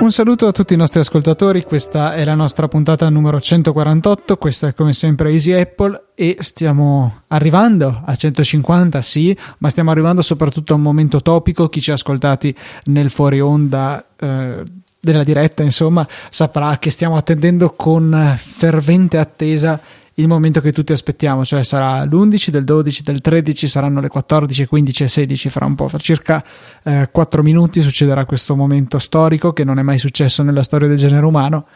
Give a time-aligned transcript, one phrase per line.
[0.00, 4.68] Un saluto a tutti i nostri ascoltatori, questa è la nostra puntata numero 148, questa
[4.68, 10.72] è come sempre Easy Apple e stiamo arrivando a 150, sì, ma stiamo arrivando soprattutto
[10.72, 14.62] a un momento topico, chi ci ha ascoltati nel fuori onda eh,
[15.02, 19.80] della diretta, insomma, saprà che stiamo attendendo con fervente attesa
[20.14, 24.66] il momento che tutti aspettiamo, cioè sarà l'11, del 12, del 13, saranno le 14,
[24.66, 26.44] 15 e 16, fra un po', fra circa
[26.84, 30.98] eh, 4 minuti succederà questo momento storico che non è mai successo nella storia del
[30.98, 31.66] genere umano,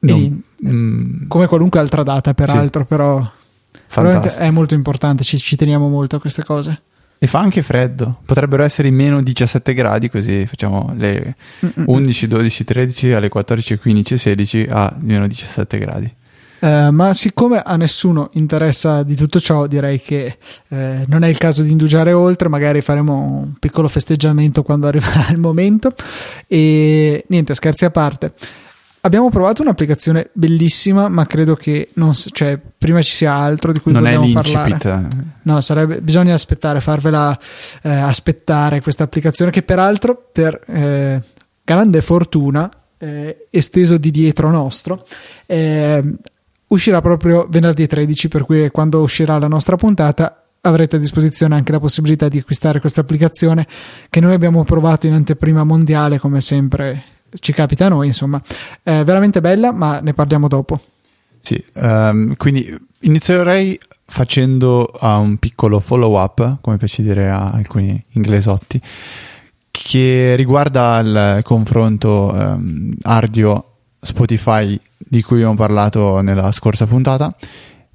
[0.00, 0.16] no.
[0.16, 0.32] e,
[0.66, 2.86] mm, come qualunque altra data peraltro, sì.
[2.88, 3.30] però
[4.38, 6.80] è molto importante, ci, ci teniamo molto a queste cose.
[7.24, 11.36] E fa anche freddo, potrebbero essere meno 17 gradi, così facciamo le
[11.86, 16.14] 11, 12, 13 alle 14, 15 e 16 a meno 17 gradi.
[16.58, 20.36] Eh, ma siccome a nessuno interessa di tutto ciò, direi che
[20.68, 25.28] eh, non è il caso di indugiare oltre, magari faremo un piccolo festeggiamento quando arriverà
[25.30, 25.94] il momento.
[26.46, 28.34] E niente, scherzi a parte.
[29.04, 33.92] Abbiamo provato un'applicazione bellissima, ma credo che non, cioè, prima ci sia altro di cui
[33.92, 35.08] non dobbiamo parlare.
[35.42, 37.38] No, sarebbe, bisogna aspettare, farvela
[37.82, 41.22] eh, aspettare questa applicazione che peraltro per eh,
[41.62, 45.06] grande fortuna eh, esteso di dietro nostro
[45.44, 46.02] eh,
[46.68, 51.72] uscirà proprio venerdì 13, per cui quando uscirà la nostra puntata avrete a disposizione anche
[51.72, 53.66] la possibilità di acquistare questa applicazione
[54.08, 58.40] che noi abbiamo provato in anteprima mondiale, come sempre ci capita a noi, insomma,
[58.82, 60.80] è veramente bella, ma ne parliamo dopo.
[61.40, 68.02] Sì, um, quindi inizierei facendo uh, un piccolo follow up, come piace dire a alcuni
[68.12, 68.80] inglesotti,
[69.70, 77.34] che riguarda il confronto um, Ardio Spotify di cui abbiamo parlato nella scorsa puntata.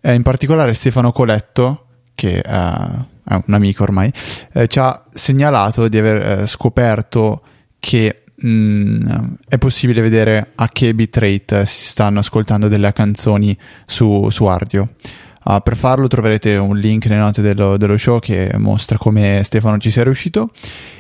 [0.01, 4.11] Eh, in particolare Stefano Coletto, che eh, è un amico ormai,
[4.53, 7.41] eh, ci ha segnalato di aver eh, scoperto
[7.80, 9.00] che mh, mm,
[9.48, 14.95] è possibile vedere a che bitrate si stanno ascoltando delle canzoni su, su Ardio.
[15.42, 19.77] Uh, per farlo troverete un link nelle note dello, dello, show che mostra come Stefano
[19.77, 20.52] ci sia riuscito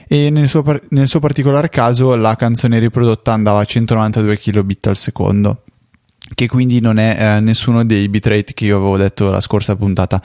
[0.07, 4.95] e nel suo, nel suo particolare caso la canzone riprodotta andava a 192 kilobit al
[4.95, 5.63] secondo
[6.35, 10.21] che quindi non è eh, nessuno dei bitrate che io avevo detto la scorsa puntata.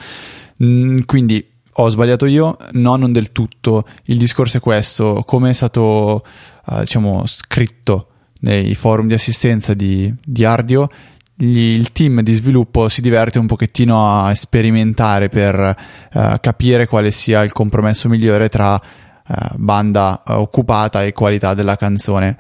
[0.62, 2.56] Mm, quindi ho sbagliato io?
[2.72, 3.84] No, non del tutto.
[4.04, 6.24] Il discorso è questo: come è stato
[6.66, 8.08] uh, diciamo, scritto
[8.40, 10.88] nei forum di assistenza di, di Ardio,
[11.34, 15.76] gli, il team di sviluppo si diverte un pochettino a sperimentare per
[16.12, 22.36] uh, capire quale sia il compromesso migliore tra uh, banda occupata e qualità della canzone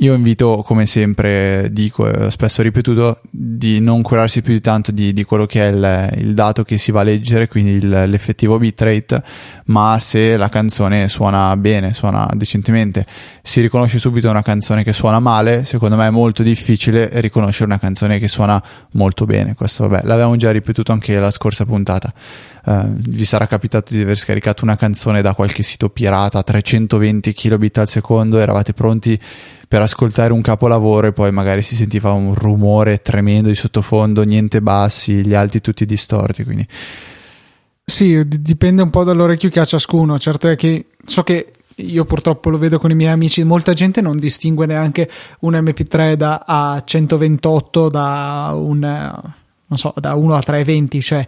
[0.00, 5.12] io invito, come sempre dico, eh, spesso ripetuto, di non curarsi più di tanto di,
[5.12, 8.58] di quello che è il, il, dato che si va a leggere, quindi il, l'effettivo
[8.58, 9.20] bitrate,
[9.66, 13.06] ma se la canzone suona bene, suona decentemente,
[13.42, 17.80] si riconosce subito una canzone che suona male, secondo me è molto difficile riconoscere una
[17.80, 19.56] canzone che suona molto bene.
[19.56, 22.12] Questo, vabbè, l'avevamo già ripetuto anche la scorsa puntata.
[22.64, 27.32] Uh, vi sarà capitato di aver scaricato una canzone da qualche sito pirata a 320
[27.32, 29.18] kilobit al secondo, eravate pronti
[29.68, 34.62] per ascoltare un capolavoro e poi magari si sentiva un rumore tremendo di sottofondo, niente
[34.62, 36.66] bassi, gli alti tutti distorti, quindi...
[37.84, 42.50] Sì, dipende un po' dall'orecchio che ha ciascuno, certo è che so che io purtroppo
[42.50, 45.08] lo vedo con i miei amici, molta gente non distingue neanche
[45.40, 49.20] un MP3 da a 128 da un
[49.68, 51.26] non so, da 1 a 3,20, cioè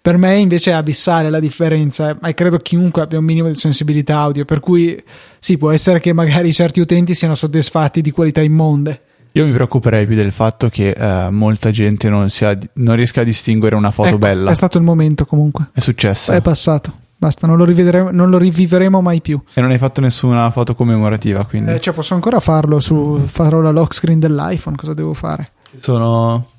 [0.00, 4.18] per me invece è abissale la differenza, ma credo chiunque abbia un minimo di sensibilità
[4.18, 5.00] audio, per cui
[5.38, 9.00] sì, può essere che magari certi utenti siano soddisfatti di qualità immonde.
[9.32, 13.24] Io mi preoccuperei più del fatto che eh, molta gente non, sia, non, riesca a
[13.24, 14.50] distinguere una foto ecco, bella.
[14.50, 15.68] È stato il momento comunque.
[15.72, 16.32] È successo.
[16.32, 17.00] È passato.
[17.16, 17.64] Basta, non lo,
[18.10, 19.40] non lo, riviveremo mai più.
[19.54, 21.72] E non hai fatto nessuna foto commemorativa, quindi?
[21.72, 23.22] Eh, cioè, posso ancora farlo su.
[23.26, 24.76] Farò la lock screen dell'iPhone.
[24.76, 25.48] Cosa devo fare?
[25.76, 26.51] Sono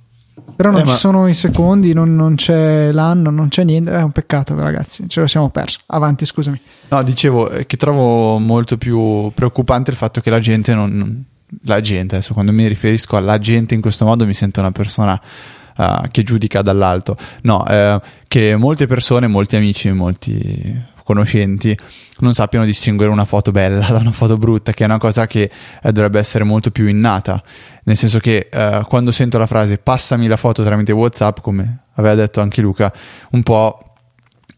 [0.56, 0.96] però non eh, ci ma...
[0.98, 3.92] sono i secondi, non, non, c'è l'anno, non c'è niente.
[3.92, 5.08] È un peccato, ragazzi.
[5.08, 5.80] Ce lo siamo perso.
[5.88, 6.60] Avanti, scusami.
[6.90, 11.24] No, dicevo eh, che trovo molto più preoccupante il fatto che la gente non.
[11.66, 15.22] La gente, adesso quando mi riferisco alla gente in questo modo mi sento una persona
[15.78, 17.16] uh, che giudica dall'alto.
[17.44, 21.78] No, eh, che molte persone, molti amici, molti conoscenti
[22.20, 25.50] non sappiano distinguere una foto bella da una foto brutta, che è una cosa che
[25.82, 27.42] eh, dovrebbe essere molto più innata.
[27.84, 32.16] Nel senso che eh, quando sento la frase passami la foto tramite WhatsApp, come aveva
[32.16, 32.92] detto anche Luca,
[33.32, 33.78] un po'.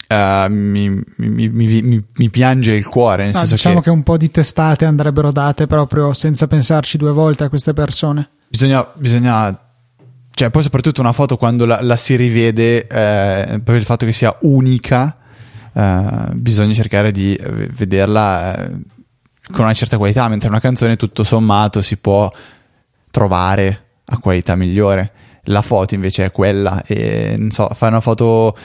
[0.08, 3.32] Uh, mi, mi, mi, mi, piange il cuore.
[3.32, 3.86] No, diciamo che...
[3.86, 3.90] che...
[3.90, 8.30] un po' di testate andrebbero date proprio senza pensarci due volte a queste persone.
[8.48, 9.66] Bisogna, bisogna
[10.36, 14.12] cioè, poi soprattutto una foto quando la, la si rivede, eh, per il fatto che
[14.12, 15.16] sia unica,
[15.76, 18.72] eh, bisogna cercare di vederla eh,
[19.52, 22.32] con una certa qualità, mentre una canzone tutto sommato si può
[23.12, 25.12] trovare a qualità migliore.
[25.48, 28.58] La foto invece è quella e non so, fai una foto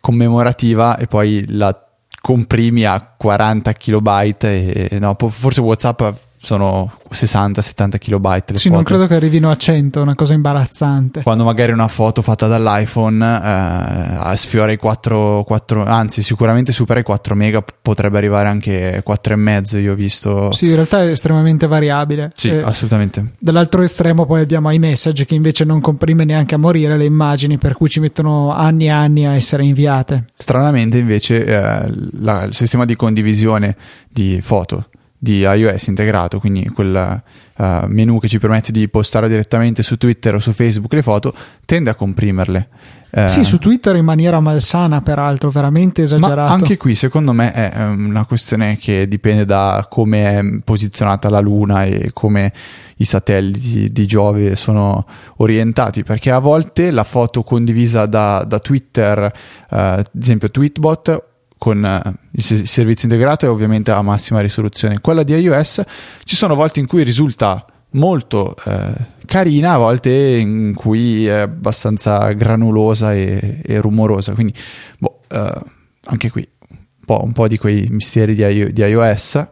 [0.00, 1.78] commemorativa e poi la
[2.20, 6.02] comprimi a 40 kilobyte e no, forse WhatsApp
[6.46, 8.52] sono 60-70 kilobyte.
[8.52, 8.74] Le sì, foto.
[8.76, 11.22] non credo che arrivino a 100, una cosa imbarazzante.
[11.22, 17.02] Quando magari una foto fatta dall'iPhone eh, sfiora i 4, 4, anzi sicuramente supera i
[17.02, 20.52] 4 mega, potrebbe arrivare anche 4,5 io ho visto.
[20.52, 22.30] Sì, in realtà è estremamente variabile.
[22.36, 23.32] Sì, eh, assolutamente.
[23.40, 27.74] Dall'altro estremo poi abbiamo iMessage che invece non comprime neanche a morire le immagini, per
[27.74, 30.26] cui ci mettono anni e anni a essere inviate.
[30.36, 33.74] Stranamente invece eh, la, il sistema di condivisione
[34.08, 34.86] di foto
[35.26, 37.22] di iOS integrato, quindi quel
[37.56, 41.34] uh, menu che ci permette di postare direttamente su Twitter o su Facebook le foto,
[41.64, 42.68] tende a comprimerle.
[43.10, 46.48] Uh, sì, su Twitter in maniera malsana, peraltro, veramente esagerato.
[46.48, 51.40] Ma anche qui, secondo me, è una questione che dipende da come è posizionata la
[51.40, 52.52] Luna e come
[52.98, 55.04] i satelliti di Giove sono
[55.38, 61.84] orientati, perché a volte la foto condivisa da, da Twitter, uh, ad esempio Tweetbot, con
[61.84, 65.00] eh, il servizio integrato è ovviamente a massima risoluzione.
[65.00, 65.82] Quella di iOS
[66.24, 68.92] ci sono volte in cui risulta molto eh,
[69.24, 74.34] carina, a volte in cui è abbastanza granulosa e, e rumorosa.
[74.34, 74.54] Quindi,
[74.98, 75.60] boh, eh,
[76.04, 79.46] anche qui un po', un po', di quei misteri di, I- di iOS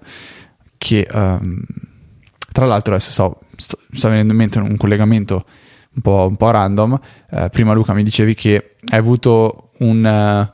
[0.76, 1.62] che, um,
[2.52, 5.44] tra l'altro, adesso sto, sto, sta venendo in mente un collegamento
[5.94, 7.00] un po', un po random.
[7.30, 10.52] Eh, prima, Luca, mi dicevi che hai avuto un.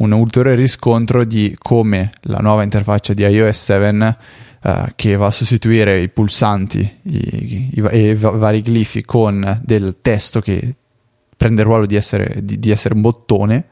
[0.00, 4.16] Un ulteriore riscontro di come la nuova interfaccia di iOS 7
[4.62, 9.98] uh, che va a sostituire i pulsanti i, i, i, i, vari glifi con del
[10.00, 10.74] testo che
[11.36, 13.66] prende il ruolo di essere, di, di essere un bottone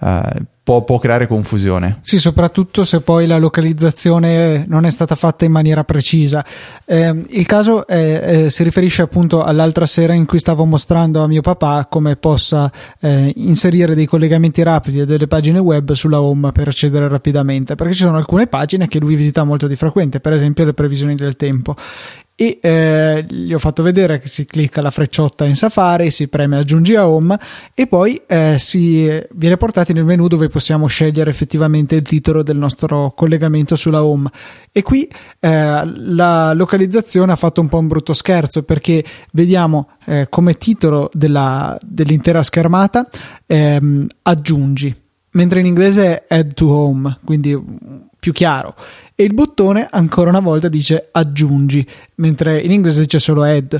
[0.00, 2.00] uh, può, può, creare confusione.
[2.02, 6.44] Sì, soprattutto se poi la localizzazione non è stata fatta in maniera precisa.
[6.84, 11.28] Eh, il caso è, eh, si riferisce appunto all'altra sera in cui stavo mostrando a
[11.28, 12.70] mio papà come possa
[13.00, 17.94] eh, inserire dei collegamenti rapidi a delle pagine web sulla home per accedere rapidamente, perché
[17.94, 21.36] ci sono alcune pagine che lui visita molto di frequente, per esempio le previsioni del
[21.36, 21.76] tempo
[22.38, 26.58] e eh, gli ho fatto vedere che si clicca la frecciotta in Safari, si preme
[26.58, 27.38] aggiungi a home
[27.72, 32.58] e poi eh, si viene portati nel menu dove possiamo scegliere effettivamente il titolo del
[32.58, 34.28] nostro collegamento sulla home.
[34.70, 35.10] E qui
[35.40, 39.02] eh, la localizzazione ha fatto un po' un brutto scherzo perché
[39.32, 43.08] vediamo eh, come titolo della, dell'intera schermata
[43.46, 44.94] ehm, aggiungi
[45.30, 47.58] mentre in inglese è add to home quindi
[48.18, 48.74] più chiaro
[49.18, 51.84] e il bottone ancora una volta dice aggiungi,
[52.16, 53.74] mentre in inglese dice solo add.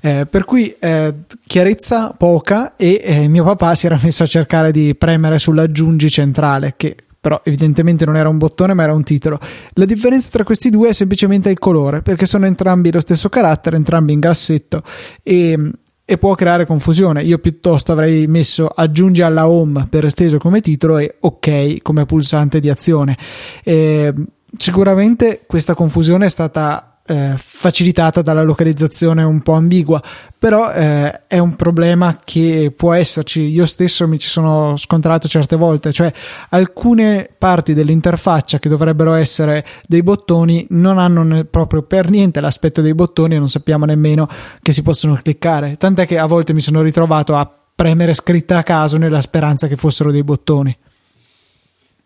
[0.00, 1.14] Eh, per cui eh,
[1.46, 6.74] chiarezza poca e eh, mio papà si era messo a cercare di premere sull'aggiungi centrale,
[6.76, 9.38] che però evidentemente non era un bottone ma era un titolo.
[9.74, 13.76] La differenza tra questi due è semplicemente il colore, perché sono entrambi lo stesso carattere,
[13.76, 14.82] entrambi in grassetto
[15.22, 15.70] e,
[16.04, 17.22] e può creare confusione.
[17.22, 22.58] Io piuttosto avrei messo aggiungi alla home per esteso come titolo e ok come pulsante
[22.58, 23.16] di azione.
[23.62, 24.12] E,
[24.56, 30.00] Sicuramente questa confusione è stata eh, facilitata dalla localizzazione un po' ambigua,
[30.38, 33.42] però eh, è un problema che può esserci.
[33.42, 36.12] Io stesso mi ci sono scontrato certe volte, cioè
[36.50, 42.94] alcune parti dell'interfaccia che dovrebbero essere dei bottoni non hanno proprio per niente l'aspetto dei
[42.94, 44.28] bottoni e non sappiamo nemmeno
[44.62, 45.76] che si possono cliccare.
[45.76, 49.76] Tant'è che a volte mi sono ritrovato a premere scritta a caso nella speranza che
[49.76, 50.76] fossero dei bottoni.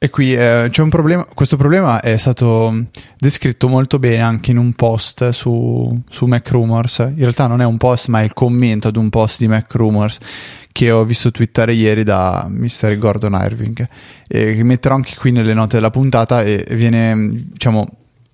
[0.05, 4.59] E qui eh, c'è un problema, questo problema è stato descritto molto bene anche in
[4.59, 6.99] un post su, su Mac Rumors.
[6.99, 9.73] In realtà non è un post, ma è il commento ad un post di Mac
[9.73, 10.19] Rumors
[10.73, 12.99] che ho visto twittare ieri da Mr.
[12.99, 13.83] Gordon Irving.
[14.29, 16.43] E metterò anche qui nelle note della puntata.
[16.43, 17.87] E viene, diciamo,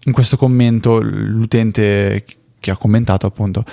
[0.06, 2.24] in questo commento l'utente
[2.58, 3.64] che ha commentato appunto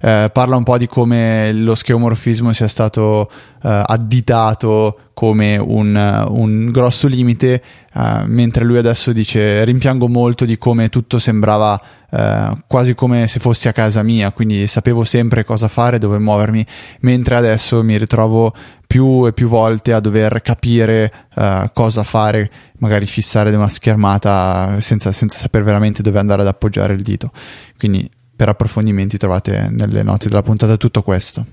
[0.00, 3.30] eh, parla un po' di come lo scheomorfismo sia stato
[3.62, 7.62] eh, additato come un, un grosso limite,
[7.94, 13.40] eh, mentre lui adesso dice rimpiango molto di come tutto sembrava eh, quasi come se
[13.40, 16.66] fossi a casa mia, quindi sapevo sempre cosa fare, dove muovermi,
[17.00, 18.52] mentre adesso mi ritrovo
[18.86, 21.10] più e più volte a dover capire
[21.74, 27.02] cosa fare, magari fissare una schermata senza, senza saper veramente dove andare ad appoggiare il
[27.02, 27.30] dito.
[27.76, 31.44] Quindi per approfondimenti trovate nelle note della puntata tutto questo.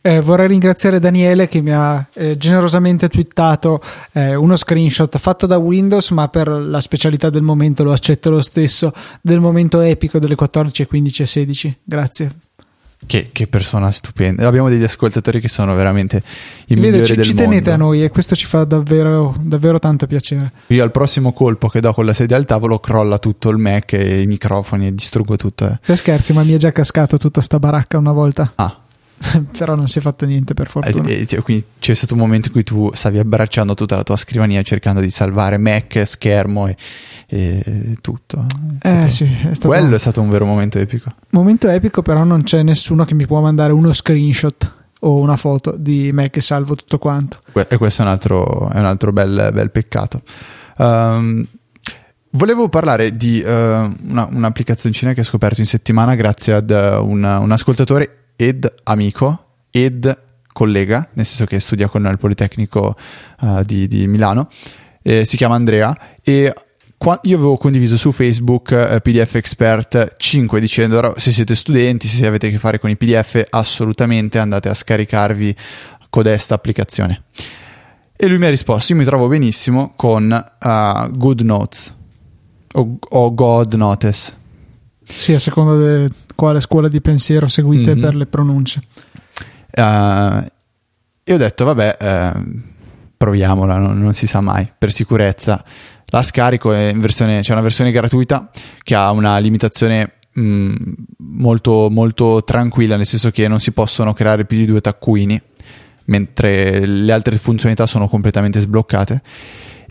[0.00, 3.80] Eh, vorrei ringraziare Daniele che mi ha eh, generosamente twittato
[4.12, 8.40] eh, uno screenshot fatto da Windows, ma per la specialità del momento lo accetto lo
[8.40, 11.78] stesso, del momento epico delle 14, 15 e 16.
[11.82, 12.47] Grazie.
[13.06, 14.46] Che, che, persona stupenda.
[14.46, 16.22] Abbiamo degli ascoltatori che sono veramente
[16.66, 17.42] i Vede, ci, ci mondo.
[17.42, 20.52] tenete a noi e questo ci fa davvero, davvero tanto piacere.
[20.66, 23.92] Io al prossimo colpo che do con la sedia al tavolo crolla tutto il Mac
[23.92, 25.66] e i microfoni e distruggo tutto.
[25.66, 25.78] Eh.
[25.84, 28.52] Per scherzi, ma mi è già cascato tutta sta baracca una volta.
[28.56, 28.80] Ah.
[29.56, 31.08] Però non si è fatto niente per fortuna.
[31.08, 34.16] Eh, eh, quindi c'è stato un momento in cui tu stavi abbracciando tutta la tua
[34.16, 36.76] scrivania cercando di salvare Mac, schermo e,
[37.30, 38.46] e tutto.
[38.80, 39.06] È stato...
[39.06, 41.12] eh sì, è stato Quello è stato un vero momento epico.
[41.30, 45.76] Momento epico, però non c'è nessuno che mi può mandare uno screenshot o una foto
[45.76, 47.40] di me che salvo tutto quanto.
[47.68, 50.22] E questo è un altro, è un altro bel, bel peccato.
[50.78, 51.46] Um,
[52.30, 57.40] volevo parlare di uh, una, un'applicazioncina che ho scoperto in settimana grazie ad uh, una,
[57.40, 60.18] un ascoltatore ed amico ed
[60.50, 62.96] collega, nel senso che studia con il Politecnico
[63.40, 64.48] uh, di, di, Milano,
[65.02, 66.52] eh, si chiama Andrea e
[67.22, 72.48] io avevo condiviso su Facebook eh, PDF Expert 5 dicendo se siete studenti, se avete
[72.48, 75.56] a che fare con i PDF, assolutamente andate a scaricarvi
[76.10, 77.22] codesta applicazione.
[78.16, 81.94] E lui mi ha risposto, io mi trovo benissimo con uh, Good Notes
[82.72, 84.36] o, o God Notice.
[85.04, 88.02] Sì, a seconda di quale scuola di pensiero seguite mm-hmm.
[88.02, 88.82] per le pronunce.
[89.76, 90.44] Uh,
[91.24, 91.96] e ho detto, vabbè,
[92.34, 92.60] uh,
[93.16, 95.62] proviamola, non, non, si sa mai, per sicurezza.
[96.10, 98.50] La scarico, versione, c'è una versione gratuita
[98.82, 100.72] che ha una limitazione mh, mm,
[101.18, 105.40] molto, molto tranquilla, nel senso che non si possono creare più di due taccuini,
[106.06, 109.20] mentre le altre funzionalità sono completamente sbloccate.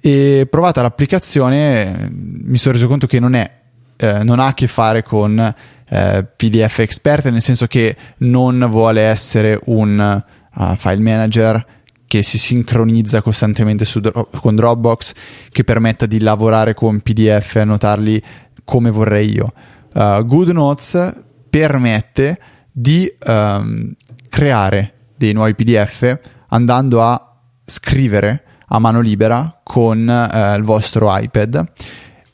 [0.02, 3.52] E provata l'applicazione mi sono reso conto che non, è,
[3.96, 5.54] eh, non ha a che fare con
[5.90, 10.24] eh, PDF Expert, nel senso che non vuole essere un
[10.56, 11.66] uh, file manager
[12.08, 15.14] che si sincronizza costantemente su, con Dropbox,
[15.52, 18.24] che permetta di lavorare con PDF e annotarli
[18.64, 19.54] come vorrei io.
[19.94, 22.40] Uh, GoodNotes permette
[22.72, 23.94] di um,
[24.30, 27.36] creare dei nuovi PDF andando a
[27.66, 31.72] scrivere a mano libera con uh, il vostro iPad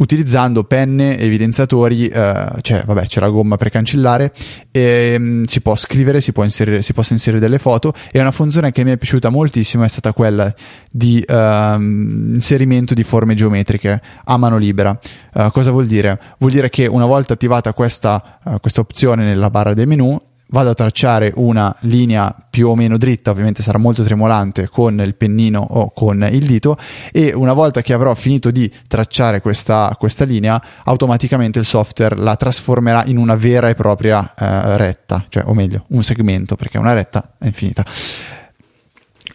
[0.04, 4.34] utilizzando penne, evidenziatori, eh, cioè vabbè c'è la gomma per cancellare,
[4.70, 8.32] e, um, si può scrivere, si, può inserire, si possono inserire delle foto e una
[8.32, 10.54] funzione che mi è piaciuta moltissimo è stata quella
[10.92, 14.98] di um, inserimento di forme geometriche a mano libera.
[15.34, 16.20] Uh, cosa vuol dire?
[16.38, 20.20] Vuol dire che una volta attivata questa, uh, questa opzione nella barra dei menu
[20.54, 25.16] vado a tracciare una linea più o meno dritta, ovviamente sarà molto tremolante con il
[25.16, 26.78] pennino o con il dito
[27.12, 32.36] e una volta che avrò finito di tracciare questa, questa linea, automaticamente il software la
[32.36, 36.94] trasformerà in una vera e propria eh, retta, cioè o meglio, un segmento perché una
[36.94, 37.84] retta è infinita.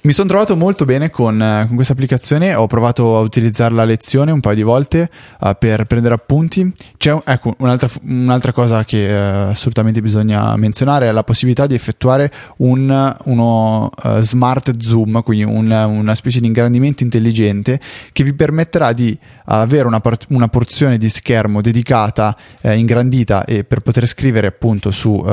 [0.01, 3.85] Mi sono trovato molto bene con, eh, con questa applicazione, ho provato a utilizzarla a
[3.85, 6.73] lezione un paio di volte uh, per prendere appunti.
[6.97, 12.33] C'è ecco, un'altra, un'altra, cosa che uh, assolutamente bisogna menzionare è la possibilità di effettuare
[12.59, 17.81] un, uno uh, smart zoom, quindi un, una specie di ingrandimento intelligente
[18.13, 23.81] che vi permetterà di avere una, part- una porzione di schermo dedicata, ingrandita e per
[23.81, 25.25] poter scrivere appunto su,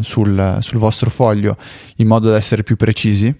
[0.00, 1.56] sul, sul vostro foglio
[1.96, 3.34] in modo da essere più precisi.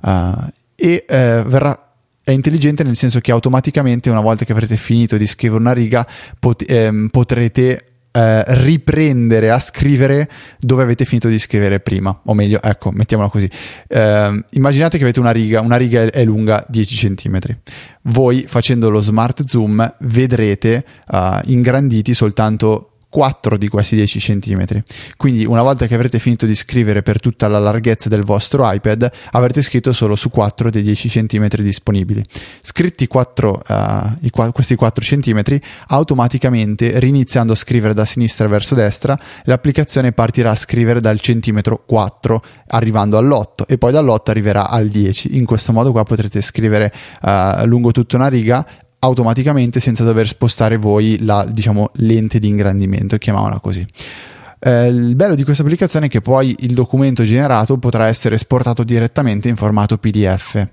[0.00, 1.14] Uh, e uh,
[1.48, 1.90] verrà
[2.22, 6.06] è intelligente nel senso che automaticamente una volta che avrete finito di scrivere una riga
[6.38, 10.28] pot- ehm, potrete eh, riprendere a scrivere
[10.58, 12.20] dove avete finito di scrivere prima.
[12.24, 13.48] O meglio ecco mettiamola così.
[13.86, 17.38] Eh, immaginate che avete una riga una riga è, è lunga 10 cm
[18.02, 24.82] voi facendo lo smart zoom vedrete uh, ingranditi soltanto 4 di questi 10 cm.
[25.16, 29.10] Quindi una volta che avrete finito di scrivere per tutta la larghezza del vostro iPad,
[29.32, 32.24] avrete scritto solo su 4 dei 10 cm disponibili.
[32.62, 33.74] Scritti 4, uh,
[34.20, 40.56] i, questi 4 cm, automaticamente riniziando a scrivere da sinistra verso destra, l'applicazione partirà a
[40.56, 45.36] scrivere dal centimetro 4 arrivando all'8 e poi dall'8 arriverà al 10.
[45.36, 48.64] In questo modo qua potrete scrivere uh, lungo tutta una riga
[49.00, 53.84] automaticamente senza dover spostare voi la diciamo, lente di ingrandimento, chiamiamola così.
[54.58, 58.84] Eh, il bello di questa applicazione è che poi il documento generato potrà essere esportato
[58.84, 60.68] direttamente in formato PDF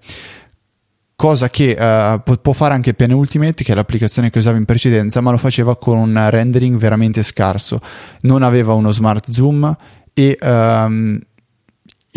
[1.17, 5.31] cosa che uh, può fare anche Penultimate, che è l'applicazione che usavo in precedenza, ma
[5.31, 7.81] lo faceva con un rendering veramente scarso.
[8.21, 9.75] Non aveva uno smart zoom
[10.13, 11.19] e um,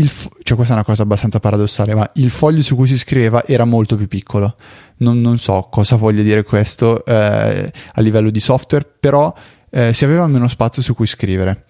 [0.01, 0.11] il,
[0.43, 3.65] cioè questa è una cosa abbastanza paradossale, ma il foglio su cui si scriveva era
[3.65, 4.57] molto più piccolo.
[4.99, 9.33] Non, non so cosa voglia dire questo eh, a livello di software, però
[9.71, 11.65] eh, si aveva meno spazio su cui scrivere.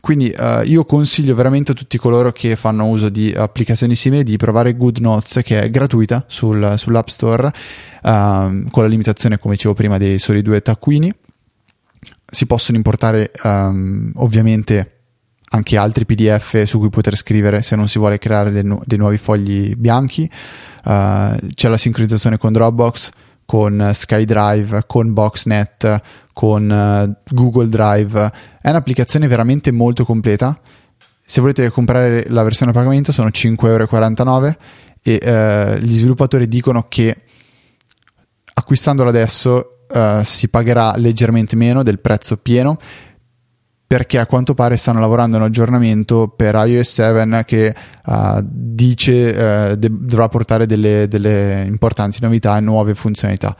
[0.00, 4.36] Quindi eh, io consiglio veramente a tutti coloro che fanno uso di applicazioni simili di
[4.36, 7.52] provare GoodNotes che è gratuita sul, sull'App Store
[8.04, 11.12] ehm, con la limitazione come dicevo prima dei soli due taccuini.
[12.30, 14.97] Si possono importare um, ovviamente
[15.50, 18.98] anche altri PDF su cui poter scrivere se non si vuole creare dei, nu- dei
[18.98, 20.30] nuovi fogli bianchi.
[20.84, 23.10] Uh, c'è la sincronizzazione con Dropbox,
[23.44, 26.00] con SkyDrive, con Boxnet,
[26.32, 28.32] con uh, Google Drive.
[28.60, 30.58] È un'applicazione veramente molto completa.
[31.24, 34.56] Se volete comprare la versione a pagamento sono 5,49 euro
[35.02, 37.22] e uh, gli sviluppatori dicono che
[38.54, 39.72] acquistandola adesso
[40.22, 42.76] si pagherà leggermente meno del prezzo pieno
[43.88, 49.12] perché a quanto pare stanno lavorando a un aggiornamento per iOS 7 che uh, dice
[49.12, 53.56] uh, de- dovrà portare delle, delle, importanti novità e nuove funzionalità.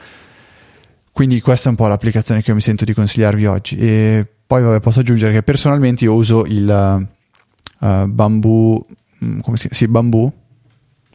[1.12, 3.78] Quindi questa è un po' l'applicazione che io mi sento di consigliarvi oggi.
[3.78, 7.06] E poi vabbè, posso aggiungere che personalmente io uso il
[7.78, 8.84] uh, bambù,
[9.24, 10.30] mm, come si, sì, bambù,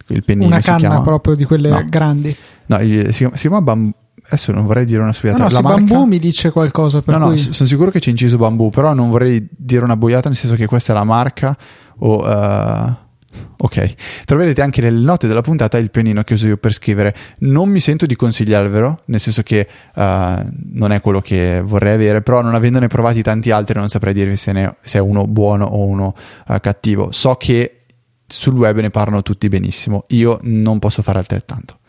[0.08, 1.86] il pennino Una canna proprio di quelle no.
[1.88, 2.36] grandi.
[2.66, 3.94] No, il, si, chiama, si chiama bambù
[4.26, 5.44] adesso non vorrei dire una stupidatà.
[5.44, 5.84] No, no, la marca...
[5.84, 7.02] bambù mi dice qualcosa.
[7.02, 7.36] Per no, cui...
[7.36, 10.56] no, sono sicuro che c'è inciso bambù, però non vorrei dire una boiata, nel senso
[10.56, 11.58] che questa è la marca
[12.00, 12.28] o.
[12.28, 13.02] Uh...
[13.58, 17.16] Ok, troverete anche nelle note della puntata il pennino che uso io per scrivere.
[17.40, 20.02] Non mi sento di consigliarvelo, nel senso che uh,
[20.74, 24.36] non è quello che vorrei avere, però non avendone provati tanti altri non saprei dirvi
[24.36, 26.14] se, ne, se è uno buono o uno
[26.48, 27.12] uh, cattivo.
[27.12, 27.86] So che
[28.28, 31.80] sul web ne parlano tutti benissimo, io non posso fare altrettanto.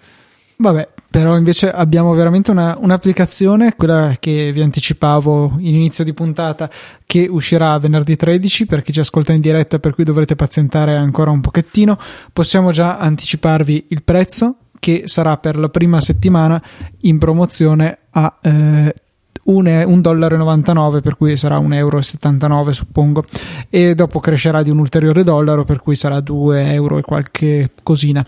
[0.57, 6.69] Vabbè, però invece abbiamo veramente una, un'applicazione, quella che vi anticipavo in inizio di puntata,
[7.07, 11.31] che uscirà venerdì 13 per chi ci ascolta in diretta, per cui dovrete pazientare ancora
[11.31, 11.97] un pochettino.
[12.33, 16.61] Possiamo già anticiparvi il prezzo che sarà per la prima settimana
[17.03, 18.95] in promozione a eh,
[19.47, 23.25] 1,99 dollaro per cui sarà 1,79 euro suppongo.
[23.71, 28.25] E dopo crescerà di un ulteriore dollaro per cui sarà 2 euro e qualche cosina.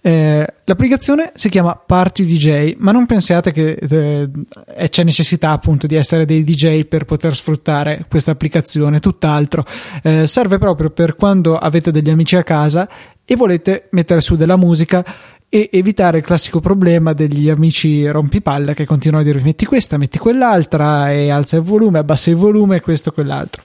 [0.00, 5.94] Eh, l'applicazione si chiama Party DJ ma non pensiate che eh, c'è necessità appunto di
[5.94, 9.64] essere dei DJ per poter sfruttare questa applicazione tutt'altro.
[10.02, 12.88] Eh, serve proprio per quando avete degli amici a casa
[13.28, 15.04] e volete mettere su della musica
[15.48, 20.18] e evitare il classico problema degli amici rompipalle che continuano a dire metti questa, metti
[20.18, 23.62] quell'altra e alza il volume, abbassa il volume, questo, quell'altro.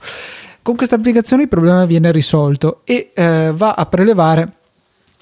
[0.62, 4.54] Con questa applicazione il problema viene risolto e eh, va a prelevare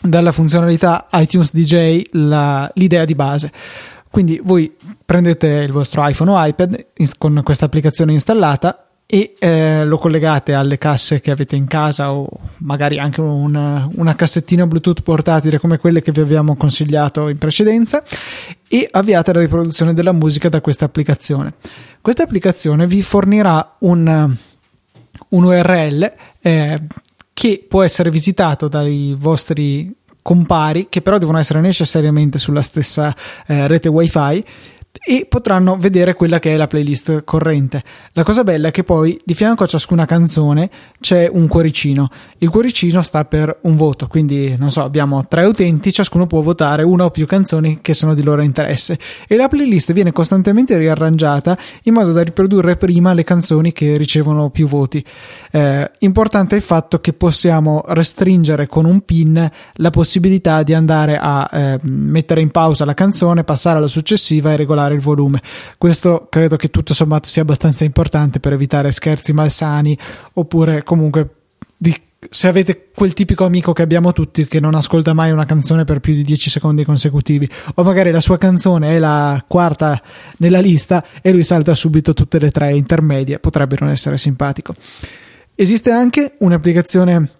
[0.01, 3.51] dalla funzionalità iTunes DJ la, l'idea di base.
[4.09, 4.73] Quindi voi
[5.05, 10.77] prendete il vostro iPhone o iPad con questa applicazione installata e eh, lo collegate alle
[10.77, 16.03] casse che avete in casa o magari anche una, una, cassettina Bluetooth portatile come quelle
[16.03, 18.03] che vi abbiamo consigliato in precedenza
[18.67, 21.55] e avviate la riproduzione della musica da questa applicazione.
[22.01, 24.37] Questa applicazione vi fornirà un,
[25.29, 26.79] un URL eh,
[27.33, 29.91] che può essere visitato dai vostri
[30.21, 33.15] compari che però devono essere necessariamente sulla stessa
[33.47, 34.43] eh, rete wifi
[34.91, 37.83] e potranno vedere quella che è la playlist corrente.
[38.13, 42.09] La cosa bella è che poi di fianco a ciascuna canzone c'è un cuoricino.
[42.39, 46.83] Il cuoricino sta per un voto, quindi non so, abbiamo tre utenti, ciascuno può votare
[46.83, 48.97] una o più canzoni che sono di loro interesse
[49.27, 54.49] e la playlist viene costantemente riarrangiata in modo da riprodurre prima le canzoni che ricevono
[54.49, 55.03] più voti.
[55.51, 61.17] Eh, importante è il fatto che possiamo restringere con un pin la possibilità di andare
[61.19, 65.41] a eh, mettere in pausa la canzone, passare alla successiva e regolare regolare il volume.
[65.77, 69.97] Questo credo che tutto sommato sia abbastanza importante per evitare scherzi malsani
[70.33, 71.29] oppure comunque
[71.75, 71.95] di,
[72.29, 75.99] se avete quel tipico amico che abbiamo tutti che non ascolta mai una canzone per
[75.99, 80.01] più di 10 secondi consecutivi o magari la sua canzone è la quarta
[80.37, 84.75] nella lista e lui salta subito tutte le tre intermedie, potrebbe non essere simpatico.
[85.55, 87.31] Esiste anche un'applicazione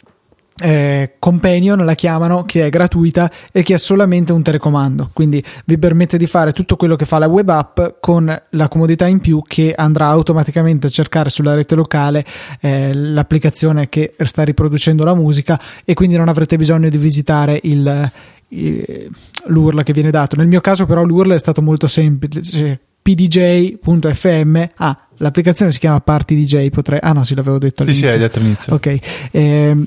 [0.61, 5.09] eh, Companion la chiamano che è gratuita e che è solamente un telecomando.
[5.13, 9.07] Quindi vi permette di fare tutto quello che fa la web app con la comodità
[9.07, 12.25] in più che andrà automaticamente a cercare sulla rete locale
[12.61, 18.11] eh, l'applicazione che sta riproducendo la musica e quindi non avrete bisogno di visitare il,
[18.49, 19.09] il,
[19.45, 20.35] l'URL che viene dato.
[20.35, 22.79] Nel mio caso però l'URL è stato molto semplice.
[23.01, 28.11] Pdj.fm ah l'applicazione si chiama Party DJ potrei ah no sì l'avevo detto all'inizio sì
[28.11, 28.73] sì hai detto all'inizio.
[28.73, 28.99] Ok
[29.31, 29.77] eh,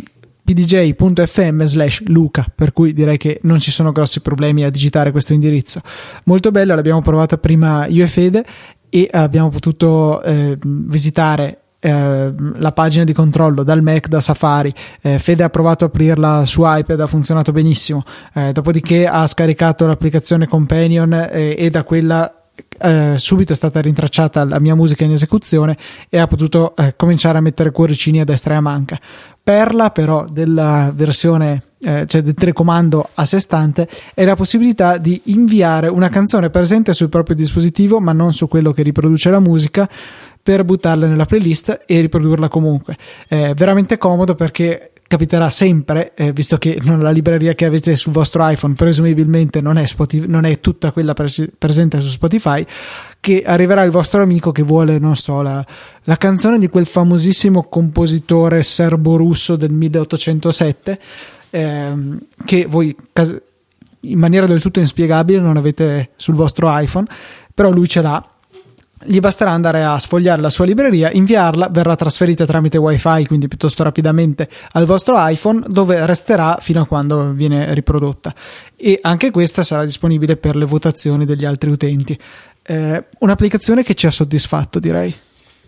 [0.45, 5.33] pdj.fm slash luca per cui direi che non ci sono grossi problemi a digitare questo
[5.33, 5.81] indirizzo.
[6.25, 8.45] Molto bello l'abbiamo provata prima io e Fede
[8.89, 14.73] e abbiamo potuto eh, visitare eh, la pagina di controllo dal Mac da Safari.
[15.01, 18.05] Eh, Fede ha provato a aprirla su iPad ha funzionato benissimo.
[18.35, 22.42] Eh, dopodiché ha scaricato l'applicazione Companion eh, e da quella
[22.79, 25.77] eh, subito è stata rintracciata la mia musica in esecuzione
[26.09, 28.99] e ha potuto eh, cominciare a mettere cuoricini a destra e a manca.
[29.43, 35.21] Perla però della versione eh, cioè del telecomando a sé stante è la possibilità di
[35.27, 39.89] inviare una canzone presente sul proprio dispositivo ma non su quello che riproduce la musica
[40.41, 42.97] per buttarla nella playlist e riprodurla comunque.
[43.29, 48.49] È veramente comodo perché capiterà sempre, eh, visto che la libreria che avete sul vostro
[48.49, 52.65] iPhone presumibilmente non è, Spotify, non è tutta quella pres- presente su Spotify,
[53.21, 55.63] che arriverà il vostro amico che vuole, non so, la,
[56.05, 60.99] la canzone di quel famosissimo compositore serbo-russo del 1807,
[61.51, 62.97] ehm, che voi
[64.01, 67.07] in maniera del tutto inspiegabile non avete sul vostro iPhone,
[67.53, 68.32] però lui ce l'ha
[69.05, 73.83] gli basterà andare a sfogliare la sua libreria, inviarla, verrà trasferita tramite wifi, quindi piuttosto
[73.83, 78.35] rapidamente al vostro iPhone, dove resterà fino a quando viene riprodotta.
[78.77, 82.19] E anche questa sarà disponibile per le votazioni degli altri utenti.
[82.63, 85.15] Eh, un'applicazione che ci ha soddisfatto, direi.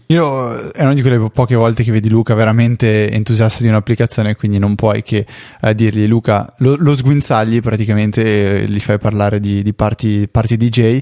[0.09, 4.59] Io è una di quelle poche volte che vedi Luca veramente entusiasta di un'applicazione, quindi
[4.59, 5.27] non puoi che
[5.63, 10.59] eh, dirgli Luca, lo, lo sguinzagli praticamente, eh, gli fai parlare di, di parti, parti
[10.59, 11.01] DJ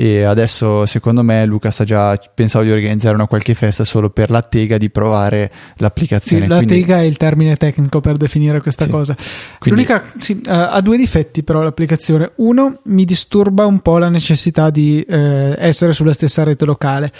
[0.00, 4.30] e adesso secondo me Luca sta già pensavo di organizzare una qualche festa solo per
[4.30, 6.44] la tega di provare l'applicazione.
[6.44, 6.74] Sì, la quindi...
[6.74, 8.90] tega è il termine tecnico per definire questa sì.
[8.90, 9.16] cosa.
[9.58, 9.82] Quindi...
[9.82, 12.30] L'unica sì, ha due difetti però l'applicazione.
[12.36, 17.12] Uno mi disturba un po' la necessità di eh, essere sulla stessa rete locale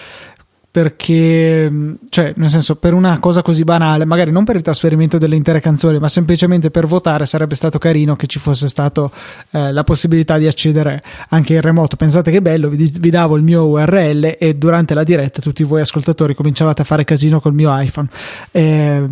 [0.70, 5.34] perché, cioè, nel senso, per una cosa così banale, magari non per il trasferimento delle
[5.34, 9.10] intere canzoni, ma semplicemente per votare, sarebbe stato carino che ci fosse stata
[9.50, 11.96] eh, la possibilità di accedere anche in remoto.
[11.96, 15.80] Pensate che bello, vi, vi, davo il mio URL e durante la diretta tutti voi
[15.80, 18.08] ascoltatori cominciavate a fare casino col mio iPhone.
[18.50, 19.08] Eh,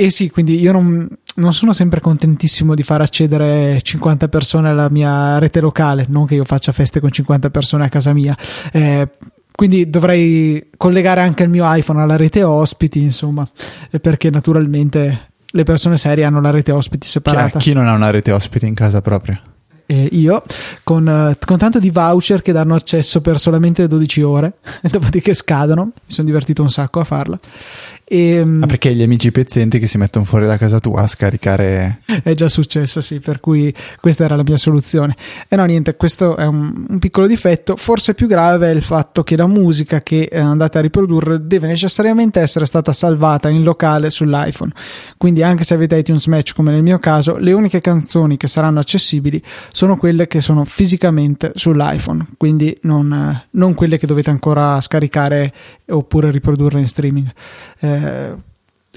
[0.00, 4.88] e sì, quindi io non, non, sono sempre contentissimo di far accedere 50 persone alla
[4.88, 8.36] mia rete locale, non che io faccia feste con 50 persone a casa mia.
[8.70, 9.08] Eh,
[9.58, 13.44] quindi dovrei collegare anche il mio iPhone alla rete ospiti, insomma,
[14.00, 17.58] perché naturalmente le persone serie hanno la rete ospiti separata.
[17.58, 19.42] Chi, chi non ha una rete ospiti in casa propria?
[19.84, 20.44] Eh, io
[20.84, 25.86] con, uh, con, tanto di voucher che danno accesso per solamente 12 ore, dopodiché scadono.
[25.86, 27.36] Mi sono divertito un sacco a farla.
[28.10, 31.06] E, ehm, ah, perché gli amici pezzenti che si mettono fuori da casa tua a
[31.06, 32.00] scaricare.
[32.22, 35.14] È già successo, sì, per cui questa era la mia soluzione.
[35.46, 37.76] E no, niente, questo è un, un piccolo difetto.
[37.76, 41.66] Forse più grave è il fatto che la musica che eh, andate a riprodurre deve
[41.66, 44.72] necessariamente essere stata salvata in locale sull'iPhone.
[45.18, 48.80] Quindi, anche se avete iTunes Match, come nel mio caso, le uniche canzoni che saranno
[48.80, 52.26] accessibili sono quelle che sono fisicamente sull'iPhone.
[52.38, 55.52] Quindi, non, eh, non quelle che dovete ancora scaricare
[55.88, 57.30] oppure riprodurre in streaming.
[57.80, 58.36] Eh,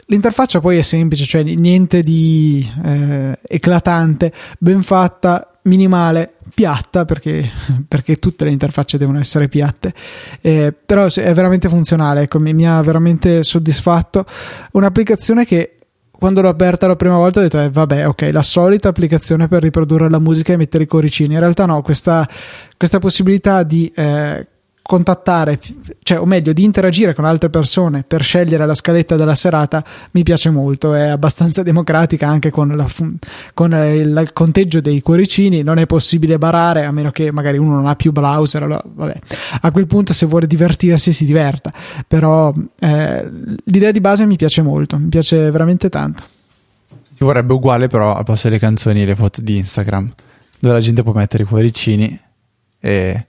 [0.05, 7.49] l'interfaccia poi è semplice, cioè niente di eh, eclatante, ben fatta, minimale, piatta perché,
[7.87, 9.93] perché, tutte le interfacce devono essere piatte,
[10.41, 14.25] eh, però è veramente funzionale, ecco, mi, mi, ha veramente soddisfatto.
[14.71, 15.75] Un'applicazione che
[16.21, 19.63] quando l'ho aperta la prima volta ho detto, eh, vabbè, ok, la solita applicazione per
[19.63, 21.33] riprodurre la musica e mettere i cuoricini.
[21.33, 22.27] In realtà no, questa,
[22.77, 24.45] questa possibilità di eh,
[24.81, 25.59] contattare,
[26.03, 30.23] cioè, o meglio, di interagire con altre persone per scegliere la scaletta della serata mi
[30.23, 30.93] piace molto.
[30.93, 32.87] È abbastanza democratica anche con, la,
[33.53, 35.61] con il, conteggio dei cuoricini.
[35.61, 38.63] Non è possibile barare a meno che magari uno non ha più browser.
[38.63, 39.19] Allora, vabbè.
[39.61, 41.71] A quel punto, se vuole divertirsi, si diverta.
[42.07, 43.29] Però eh,
[43.65, 46.23] l'idea di base mi piace molto, mi piace veramente tanto.
[46.89, 50.11] Ci vorrebbe uguale, però, al posto delle canzoni, le foto di Instagram,
[50.59, 52.19] dove la gente può mettere i cuoricini
[52.79, 53.25] e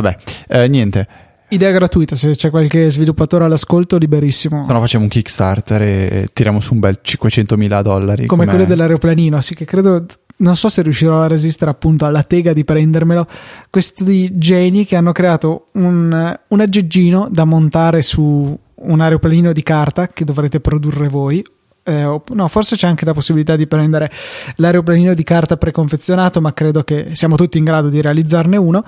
[0.00, 0.16] Vabbè,
[0.48, 1.06] eh, niente.
[1.50, 4.64] Idea gratuita, se c'è qualche sviluppatore all'ascolto, liberissimo.
[4.64, 8.26] Se no, facciamo un Kickstarter e tiriamo su un bel 500.000 dollari.
[8.26, 10.04] Come quello dell'aeroplanino, sì, che credo.
[10.40, 13.26] Non so se riuscirò a resistere appunto alla tega di prendermelo.
[13.70, 20.06] Questi geni che hanno creato un, un aggeggino da montare su un aeroplanino di carta
[20.06, 21.42] che dovrete produrre voi
[21.88, 24.12] eh, no, forse c'è anche la possibilità di prendere
[24.56, 28.84] l'aeroplanino di carta preconfezionato, ma credo che siamo tutti in grado di realizzarne uno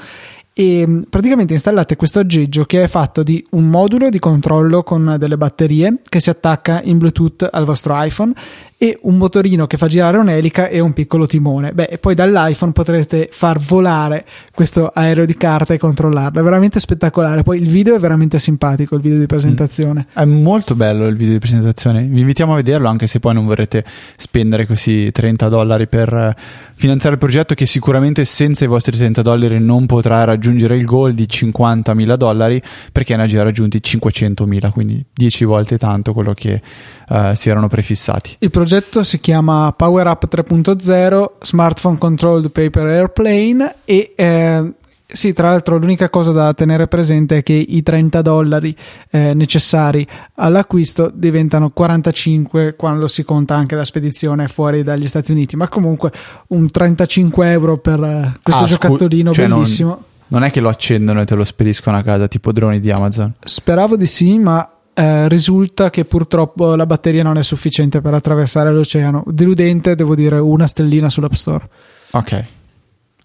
[0.61, 5.16] e mm, praticamente installate questo aggeggio che è fatto di un modulo di controllo con
[5.18, 8.35] delle batterie che si attacca in Bluetooth al vostro iPhone
[8.82, 11.74] e un motorino che fa girare un'elica e un piccolo timone.
[11.74, 16.40] Beh, poi dall'iPhone potrete far volare questo aereo di carta e controllarlo.
[16.40, 17.42] È veramente spettacolare.
[17.42, 20.06] Poi il video è veramente simpatico, il video di presentazione.
[20.08, 20.22] Mm.
[20.22, 22.04] È molto bello il video di presentazione.
[22.04, 23.84] Vi invitiamo a vederlo anche se poi non vorrete
[24.16, 26.34] spendere questi 30 dollari per eh,
[26.74, 31.12] finanziare il progetto che sicuramente senza i vostri 30 dollari non potrà raggiungere il goal
[31.12, 32.62] di 50.000 dollari
[32.92, 36.62] perché ne ha già raggiunti 500.000, quindi 10 volte tanto quello che
[37.11, 38.37] uh, si erano prefissati.
[38.38, 44.73] Il progetto si chiama Power Up 3.0 Smartphone Controlled Paper Airplane e eh,
[45.12, 48.75] sì, tra l'altro l'unica cosa da tenere presente è che i 30 dollari
[49.11, 55.57] eh, necessari all'acquisto diventano 45 quando si conta anche la spedizione fuori dagli Stati Uniti,
[55.57, 56.12] ma comunque
[56.49, 59.88] un 35 euro per eh, questo ah, giocattolino scu- cioè bellissimo.
[59.90, 62.90] Non Non è che lo accendono e te lo spediscono a casa, tipo droni di
[62.90, 63.35] Amazon.
[63.40, 68.72] Speravo di sì, ma eh, risulta che purtroppo la batteria non è sufficiente per attraversare
[68.72, 69.24] l'oceano.
[69.26, 71.64] Deludente, devo dire, una stellina sull'App Store.
[72.11, 72.44] Ok,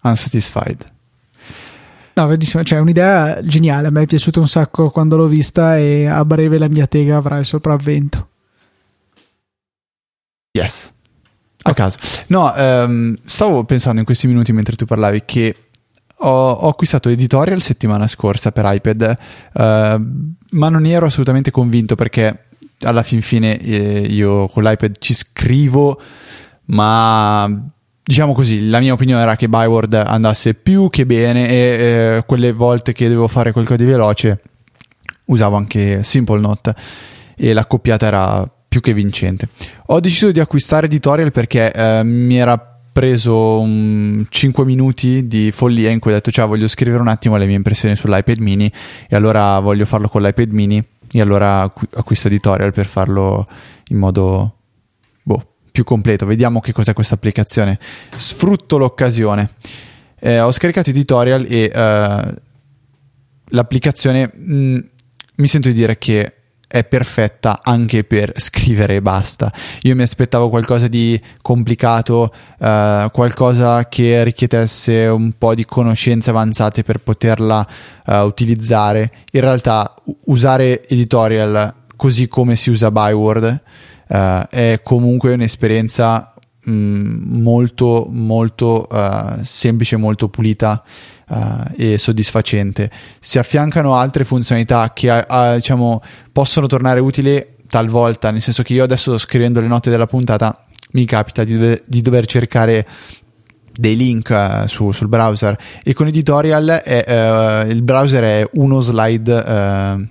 [0.02, 0.94] unsatisfied.
[2.14, 6.06] No, vedissimo, cioè un'idea geniale, a me è piaciuto un sacco quando l'ho vista e
[6.06, 8.28] a breve la mia tega avrà il sopravvento.
[10.52, 10.94] Yes.
[11.62, 11.98] A caso.
[12.28, 15.65] No, um, stavo pensando in questi minuti mentre tu parlavi che
[16.18, 19.18] ho, ho, acquistato Editorial settimana scorsa per iPad,
[19.52, 19.60] uh,
[20.50, 22.44] ma non ero assolutamente convinto perché
[22.80, 26.00] alla fin fine eh, io con l'iPad ci scrivo,
[26.66, 27.50] ma
[28.02, 32.52] diciamo così, la mia opinione era che Byword andasse più che bene e eh, quelle
[32.52, 34.40] volte che devo fare qualcosa di veloce
[35.26, 36.74] usavo anche Simple Note
[37.34, 39.48] e l'accoppiata era più che vincente.
[39.86, 45.90] Ho deciso di acquistare Editorial perché eh, mi era preso um, 5 minuti di follia
[45.90, 48.72] in cui ho detto ciao voglio scrivere un attimo le mie impressioni sull'iPad mini
[49.06, 50.82] e allora voglio farlo con l'iPad mini
[51.12, 53.46] e allora acquisto editorial per farlo
[53.88, 54.56] in modo
[55.22, 56.24] boh, più completo.
[56.24, 57.78] Vediamo che cos'è questa applicazione.
[58.14, 59.50] Sfrutto l'occasione.
[60.18, 62.34] Eh, ho scaricato editorial e uh,
[63.48, 64.78] l'applicazione mh, mm,
[65.34, 66.35] mi sento di dire che
[66.78, 69.52] è perfetta anche per scrivere e basta.
[69.82, 76.82] Io mi aspettavo qualcosa di complicato, eh, qualcosa che richiedesse un po' di conoscenze avanzate
[76.82, 77.66] per poterla
[78.06, 79.10] eh, utilizzare.
[79.32, 79.94] In realtà
[80.26, 83.62] usare editorial così come si usa Byword
[84.08, 86.34] eh, è comunque un'esperienza
[86.64, 90.82] mh, mm, molto molto uh, semplice, molto pulita
[91.28, 92.90] uh, e soddisfacente.
[93.18, 98.84] Si affiancano altre funzionalità che uh, diciamo, possono tornare utili talvolta, nel senso che io
[98.84, 102.86] adesso scrivendo le note della puntata mi capita di, dover, di dover cercare
[103.72, 105.56] dei link uh, su, sul browser.
[105.82, 110.06] E con editorial è, uh, il browser è uno slide uh,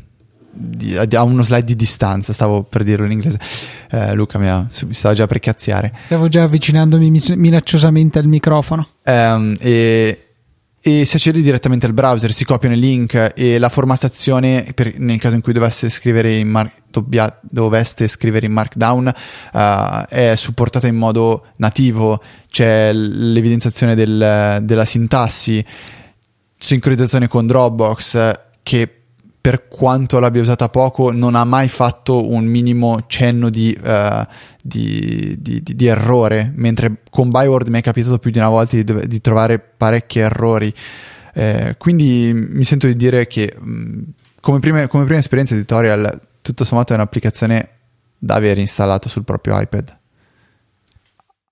[0.57, 3.39] di, a uno slide di distanza stavo per dirlo in inglese.
[4.13, 8.85] Luca mi, ha, mi, stava già per cazziare stavo già avvicinandomi minacciosamente al microfono.
[9.05, 10.24] Um, e
[10.87, 15.17] e si accede direttamente al browser, si copiano i link e la formattazione, per, nel
[15.17, 19.11] caso in cui dovesse scrivere in, mar- dobbia, doveste scrivere in Markdown,
[19.53, 22.21] uh, è supportata in modo nativo,
[22.51, 25.65] c'è l'evidenziazione del, della sintassi,
[26.55, 29.04] sincronizzazione con Dropbox, che
[29.45, 34.25] per quanto l'abbia usata poco, non ha mai fatto un minimo cenno di, uh,
[34.59, 39.21] di, di, di, errore, mentre con Byword mi è capitato più di una volta di,
[39.21, 40.73] trovare parecchi errori.
[41.35, 44.01] Eh, quindi mi sento di dire che mh, mm,
[44.41, 47.69] come, prima, come prima esperienza editorial, tutto sommato è un'applicazione
[48.17, 49.95] da aver installato sul proprio iPad.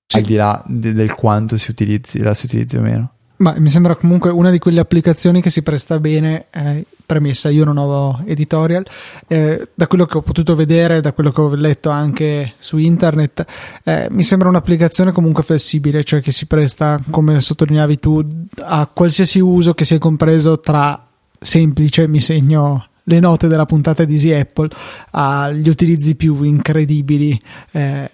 [0.08, 0.17] Sì.
[0.17, 3.12] Al di là del quanto si utilizzi, la si utilizzi o meno.
[3.43, 7.65] Ma mi sembra comunque una di quelle applicazioni che si presta bene, eh, premessa, io
[7.65, 8.86] non ho editorial,
[9.27, 13.45] eh, da quello che ho potuto vedere, da quello che ho letto anche su internet,
[13.84, 18.25] eh, mi sembra un'applicazione comunque flessibile, cioè che si presta, come sottolineavi tu,
[18.62, 21.06] a qualsiasi uso che sia compreso tra
[21.38, 24.69] semplice, mi segno le note della puntata di Easy Apple,
[25.12, 27.38] agli utilizzi più incredibili.
[27.71, 28.10] Eh,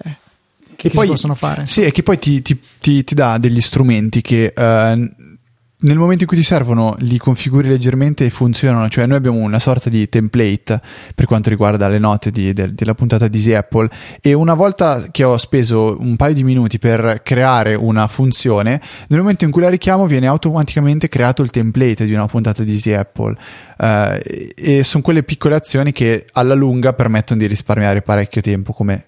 [0.80, 1.68] che, che poi, si possono fare.
[1.68, 5.19] Sì, e che poi ti, ti, ti, ti dà degli strumenti che uh,
[5.82, 8.90] nel momento in cui ti servono li configuri leggermente e funzionano.
[8.90, 10.82] Cioè, noi abbiamo una sorta di template
[11.16, 13.90] per quanto riguarda le note di, de, della puntata di Easy Apple.
[14.22, 19.20] E una volta che ho speso un paio di minuti per creare una funzione, nel
[19.20, 22.94] momento in cui la richiamo, viene automaticamente creato il template di una puntata di Easy
[22.94, 23.38] Apple.
[23.78, 24.20] Uh,
[24.56, 29.06] e sono quelle piccole azioni che alla lunga permettono di risparmiare parecchio tempo, come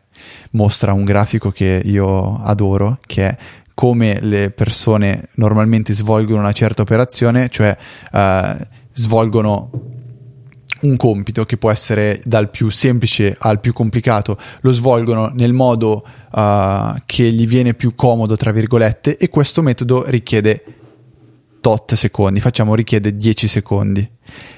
[0.51, 3.37] mostra un grafico che io adoro, che è
[3.81, 7.75] come le persone normalmente svolgono una certa operazione, cioè
[8.11, 9.71] uh, svolgono
[10.81, 16.05] un compito che può essere dal più semplice al più complicato, lo svolgono nel modo
[16.31, 20.63] uh, che gli viene più comodo, tra virgolette, e questo metodo richiede
[21.59, 24.07] tot secondi, facciamo richiede 10 secondi.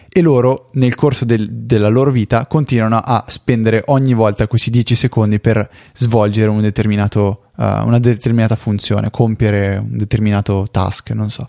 [0.09, 4.95] E loro nel corso del, della loro vita continuano a spendere ogni volta questi 10
[4.95, 11.47] secondi per svolgere un determinato, uh, una determinata funzione, compiere un determinato task, non so.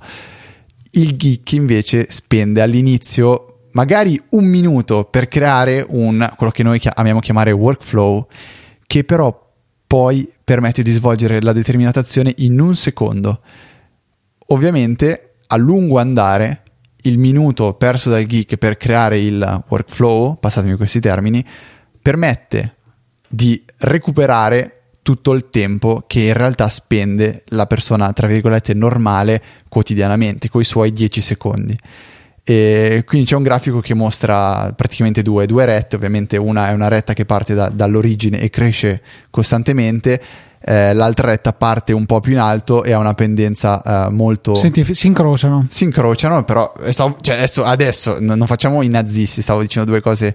[0.90, 7.20] Il geek invece spende all'inizio magari un minuto per creare un, quello che noi amiamo
[7.20, 8.26] chiamare workflow,
[8.86, 9.52] che però
[9.86, 13.40] poi permette di svolgere la determinata azione in un secondo.
[14.48, 16.62] Ovviamente a lungo andare
[17.02, 21.44] il minuto perso dal geek per creare il workflow, passatemi questi termini,
[22.00, 22.76] permette
[23.28, 24.73] di recuperare
[25.04, 30.64] tutto il tempo che in realtà spende la persona, tra virgolette, normale quotidianamente, con i
[30.64, 31.78] suoi 10 secondi.
[32.42, 36.88] E quindi c'è un grafico che mostra praticamente due, due rette, ovviamente una è una
[36.88, 40.22] retta che parte da, dall'origine e cresce costantemente,
[40.66, 44.54] eh, l'altra retta parte un po' più in alto e ha una pendenza eh, molto...
[44.54, 45.66] Senti, si incrociano.
[45.68, 50.34] Si incrociano, però stavo, cioè adesso, adesso non facciamo i nazisti, stavo dicendo due cose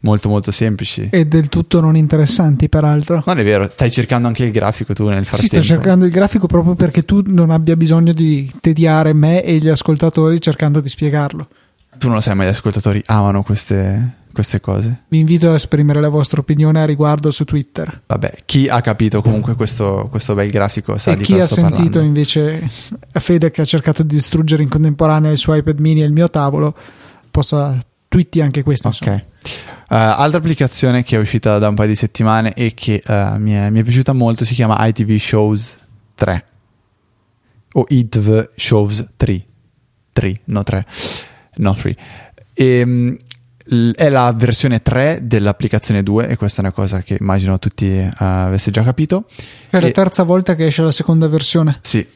[0.00, 1.08] molto molto semplici.
[1.10, 3.22] E del tutto non interessanti, peraltro.
[3.24, 5.40] Non è vero, stai cercando anche il grafico tu nel frattempo.
[5.40, 9.56] Sì, sto cercando il grafico proprio perché tu non abbia bisogno di tediare me e
[9.56, 11.48] gli ascoltatori cercando di spiegarlo.
[11.98, 15.04] Tu non lo sai, ma gli ascoltatori amano queste, queste cose.
[15.08, 18.02] Vi invito a esprimere la vostra opinione a riguardo su Twitter.
[18.06, 21.74] Vabbè, chi ha capito comunque questo, questo bel grafico sa e di chi ha sentito
[21.74, 22.00] parlando.
[22.00, 22.70] invece
[23.12, 26.30] Fede che ha cercato di distruggere in contemporanea il suo iPad mini e il mio
[26.30, 26.74] tavolo
[27.30, 28.88] possa twitti anche questo.
[28.88, 29.24] Ok.
[29.90, 33.52] Uh, altra applicazione che è uscita da un paio di settimane e che uh, mi,
[33.52, 35.78] è, mi è piaciuta molto si chiama ITV Shows
[36.14, 36.44] 3
[37.72, 39.44] o ITV Shows 3
[40.12, 40.86] 3, no 3
[41.56, 41.96] no 3
[42.54, 43.16] e, l-
[43.94, 48.12] è la versione 3 dell'applicazione 2 e questa è una cosa che immagino tutti uh,
[48.18, 49.26] aveste già capito
[49.70, 51.78] È la E- terza volta che esce la seconda versione.
[51.82, 52.06] sì.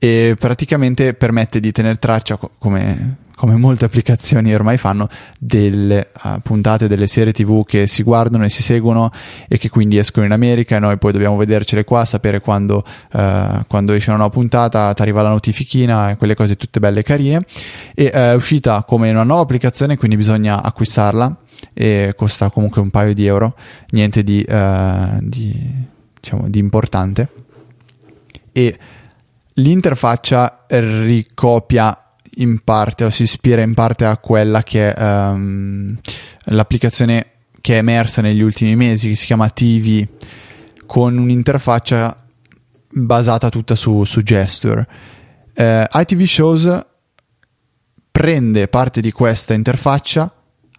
[0.00, 6.40] E praticamente permette di tenere traccia, co- come, come molte applicazioni ormai fanno, delle uh,
[6.42, 9.12] puntate delle serie TV che si guardano e si seguono
[9.46, 13.64] e che quindi escono in America e noi poi dobbiamo vedercele qua, sapere quando, uh,
[13.68, 17.02] quando esce una nuova puntata, ti arriva la notifichina e quelle cose tutte belle e
[17.04, 17.44] carine.
[17.94, 21.36] E uh, è uscita come una nuova applicazione, quindi bisogna acquistarla
[21.72, 23.54] e costa comunque un paio di euro,
[23.90, 24.44] niente di,
[25.20, 25.86] di,
[26.20, 27.28] diciamo, di importante.
[28.50, 28.76] E
[29.54, 32.07] l'interfaccia ricopia
[32.38, 35.98] in parte o si ispira in parte a quella che è ehm,
[36.44, 37.26] l'applicazione
[37.60, 40.06] che è emersa negli ultimi mesi, che si chiama TV,
[40.86, 42.16] con un'interfaccia
[42.90, 44.86] basata tutta su, su gesture.
[45.52, 46.86] Eh, ITV Shows
[48.10, 50.32] prende parte di questa interfaccia,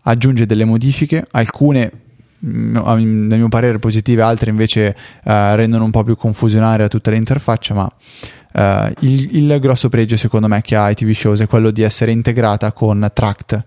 [0.04, 1.92] aggiunge delle modifiche, alcune
[2.46, 7.74] mm, a mio parere positive, altre invece eh, rendono un po' più confusionaria tutta l'interfaccia,
[7.74, 7.92] ma
[8.54, 12.12] eh, il, il grosso pregio secondo me che ha ITV Shows è quello di essere
[12.12, 13.64] integrata con Tract.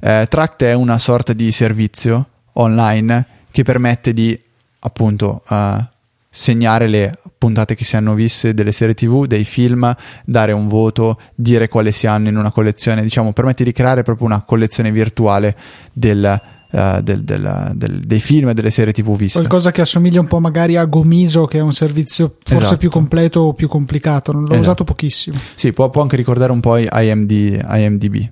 [0.00, 4.38] Eh, Tract è una sorta di servizio online che permette di
[4.80, 5.84] appunto eh,
[6.28, 11.18] segnare le puntate che si hanno viste delle serie tv, dei film, dare un voto,
[11.34, 15.56] dire quale si hanno in una collezione, diciamo permette di creare proprio una collezione virtuale
[15.92, 16.40] del,
[16.76, 19.38] eh, del- del- del- dei film e delle serie tv viste.
[19.38, 22.76] Qualcosa che assomiglia un po' magari a Gomiso, che è un servizio forse Esatto.
[22.76, 24.32] più completo o più complicato.
[24.32, 24.62] Non l'ho Esatto.
[24.62, 25.36] usato pochissimo.
[25.54, 28.28] Sì, può, può anche ricordare un po' IMD, IMDb,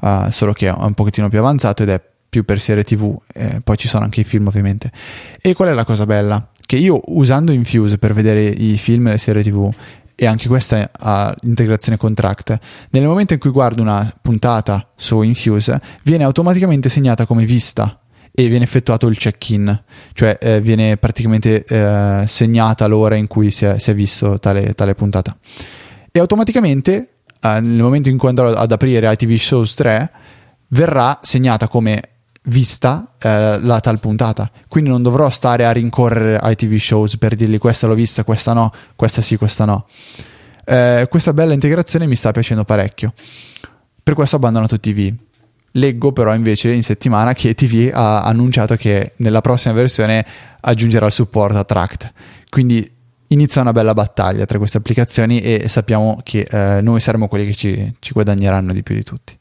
[0.00, 2.00] uh, solo che è un pochettino più avanzato ed è
[2.30, 4.92] più per serie tv, eh, poi ci sono anche i film ovviamente.
[5.40, 6.48] E qual è la cosa bella?
[6.64, 9.68] Che io usando Infuse per vedere i film e le serie tv,
[10.22, 12.58] e anche questa ha integrazione con Tract,
[12.90, 17.98] nel momento in cui guardo una puntata su Infuse, viene automaticamente segnata come vista
[18.30, 23.64] e viene effettuato il check-in, cioè eh, viene praticamente eh, segnata l'ora in cui si
[23.64, 25.34] è, si è visto tale, tale puntata.
[26.12, 27.08] E automaticamente,
[27.40, 30.10] eh, nel momento in cui andrò ad aprire ITV Shows 3,
[30.68, 32.02] verrà segnata come
[32.44, 34.50] vista eh, la tal puntata.
[34.68, 38.72] Quindi non dovrò stare a rincorrere ITV Shows per dirgli questa l'ho vista, questa no,
[38.96, 39.86] questa sì, questa no.
[40.64, 43.12] Eh, questa bella integrazione mi sta piacendo parecchio.
[44.02, 45.12] Per questo ho abbandonato TV.
[45.74, 50.26] Leggo però invece in settimana che TV ha annunciato che nella prossima versione
[50.60, 52.12] aggiungerà il supporto a Tract.
[52.48, 52.98] Quindi
[53.28, 57.54] inizia una bella battaglia tra queste applicazioni e sappiamo che eh, noi saremo quelli che
[57.54, 59.38] ci, ci guadagneranno di più di tutti.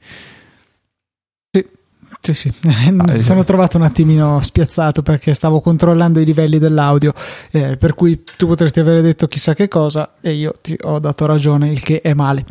[2.22, 2.52] Sì, sì.
[2.92, 3.22] Mi Ah, sì.
[3.22, 7.14] sono trovato un attimino spiazzato perché stavo controllando i livelli dell'audio,
[7.52, 11.26] eh, per cui tu potresti aver detto chissà che cosa e io ti ho dato
[11.26, 12.46] ragione, il che è male.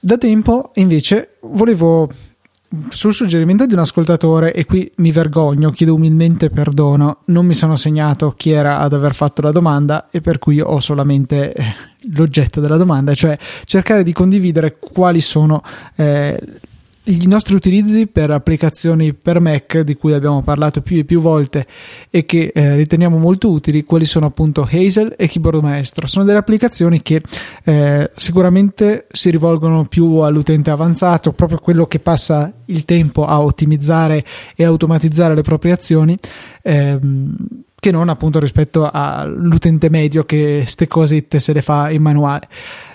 [0.00, 2.10] Da tempo, invece, volevo,
[2.88, 7.76] sul suggerimento di un ascoltatore, e qui mi vergogno, chiedo umilmente perdono, non mi sono
[7.76, 11.64] segnato chi era ad aver fatto la domanda e per cui ho solamente eh,
[12.14, 15.62] l'oggetto della domanda, cioè cercare di condividere quali sono
[15.96, 16.40] eh,
[17.04, 21.66] i nostri utilizzi per applicazioni per Mac di cui abbiamo parlato più e più volte
[22.10, 26.06] e che eh, riteniamo molto utili, quali sono appunto Hazel e Keyboard Maestro.
[26.06, 27.20] Sono delle applicazioni che
[27.64, 34.24] eh, sicuramente si rivolgono più all'utente avanzato, proprio quello che passa il tempo a ottimizzare
[34.54, 36.16] e automatizzare le proprie azioni.
[36.62, 37.36] ehm,
[37.82, 42.46] che non appunto rispetto all'utente medio che ste cosette se le fa in manuale.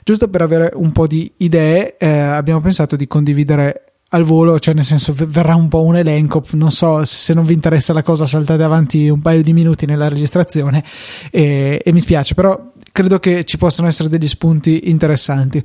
[0.02, 4.74] Giusto per avere un po' di idee, eh, abbiamo pensato di condividere al volo, cioè
[4.74, 8.26] nel senso verrà un po' un elenco, non so se non vi interessa la cosa
[8.26, 10.84] saltate avanti un paio di minuti nella registrazione
[11.30, 15.62] e, e mi spiace, però credo che ci possano essere degli spunti interessanti.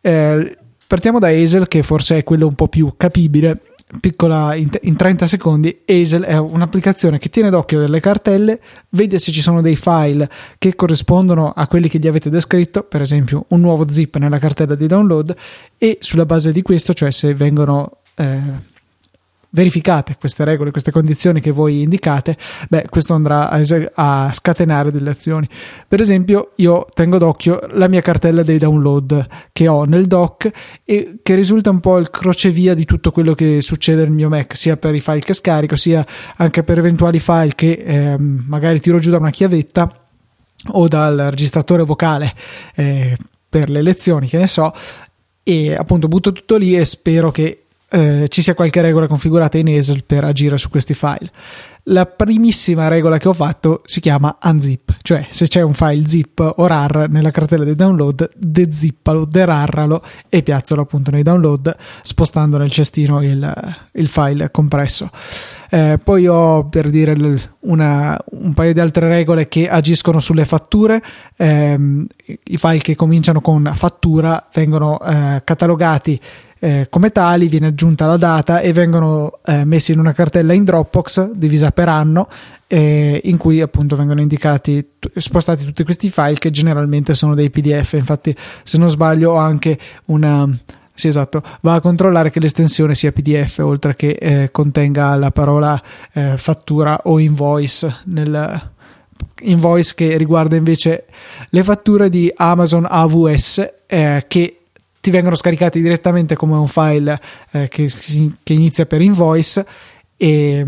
[0.00, 3.60] Eh, partiamo da Hazel che forse è quello un po' più capibile
[3.98, 8.60] piccola in, in 30 secondi Hazel è un'applicazione che tiene d'occhio delle cartelle
[8.90, 10.28] vede se ci sono dei file
[10.58, 14.74] che corrispondono a quelli che gli avete descritto per esempio un nuovo zip nella cartella
[14.74, 15.34] di download
[15.76, 18.38] e sulla base di questo cioè se vengono eh,
[19.50, 22.36] verificate queste regole, queste condizioni che voi indicate,
[22.68, 23.60] beh, questo andrà a,
[23.94, 25.48] a, scatenare delle azioni.
[25.86, 30.50] Per esempio, io tengo d'occhio la mia cartella dei download che ho nel dock
[30.84, 34.56] e che risulta un po' il crocevia di tutto quello che succede nel mio Mac,
[34.56, 38.98] sia per i file che scarico, sia anche per eventuali file che eh, magari tiro
[38.98, 39.92] giù da una chiavetta
[40.72, 42.32] o dal registratore vocale
[42.74, 43.16] eh,
[43.48, 44.72] per le lezioni, che ne so,
[45.42, 49.68] e appunto butto tutto lì e spero che eh, ci sia qualche regola configurata in
[49.68, 51.30] Hazel per agire su questi file.
[51.84, 56.38] La primissima regola che ho fatto si chiama unzip, cioè se c'è un file zip
[56.56, 62.70] o rar nella cartella dei download, dezippalo, derarralo e piazzalo appunto nei download spostando nel
[62.70, 65.10] cestino il, il file compresso.
[65.70, 67.16] Eh, poi ho per dire
[67.60, 71.02] una, un paio di altre regole che agiscono sulle fatture.
[71.36, 72.06] Eh,
[72.44, 76.20] I file che cominciano con fattura vengono eh, catalogati
[76.60, 80.64] eh, come tali, viene aggiunta la data e vengono eh, messi in una cartella in
[80.64, 82.28] Dropbox divisa per anno
[82.66, 84.86] eh, in cui appunto vengono indicati
[85.16, 87.94] spostati tutti questi file che generalmente sono dei PDF.
[87.94, 90.48] Infatti, se non sbaglio, ho anche una
[90.92, 91.42] sì, esatto.
[91.62, 95.82] Va a controllare che l'estensione sia PDF oltre che eh, contenga la parola
[96.12, 98.68] eh, fattura o invoice nel
[99.42, 101.06] invoice che riguarda invece
[101.48, 104.59] le fatture di Amazon AWS eh, che
[105.00, 107.20] ti vengono scaricati direttamente come un file
[107.52, 107.90] eh, che,
[108.42, 109.66] che, inizia per invoice
[110.16, 110.66] e,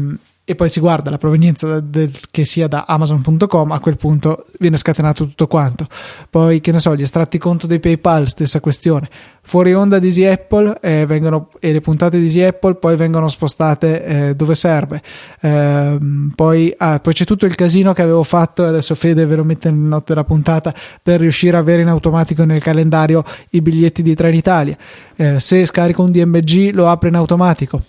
[0.52, 4.76] e, poi si guarda la provenienza del, che sia da amazon.com a quel punto viene
[4.76, 5.86] scatenato tutto quanto.
[6.30, 9.08] Poi che ne so gli estratti conto dei paypal stessa questione.
[9.44, 13.28] Fuori onda di Easy Apple eh, vengono, e le puntate di Easy Apple poi vengono
[13.28, 15.02] spostate eh, dove serve.
[15.40, 15.98] Eh,
[16.34, 19.70] poi, ah, poi, c'è tutto il casino che avevo fatto adesso Fede ve lo mette
[19.70, 20.72] nel notte della puntata
[21.02, 24.76] per riuscire a avere in automatico nel calendario i biglietti di Trenitalia.
[25.16, 27.82] Eh, se scarico un DMG lo apre in automatico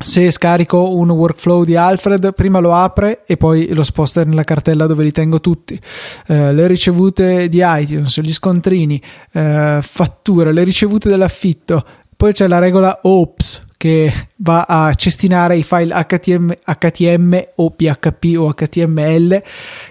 [0.00, 4.86] se scarico un workflow di Alfred, prima lo apre e poi lo sposta nella cartella
[4.86, 5.78] dove li tengo tutti.
[6.26, 11.84] Eh, le ricevute di iTunes, gli scontrini, eh, fatture, le ricevute dell'affitto.
[12.16, 18.36] Poi c'è la regola OPS che va a cestinare i file HTM, HTM o PHP
[18.36, 19.42] o HTML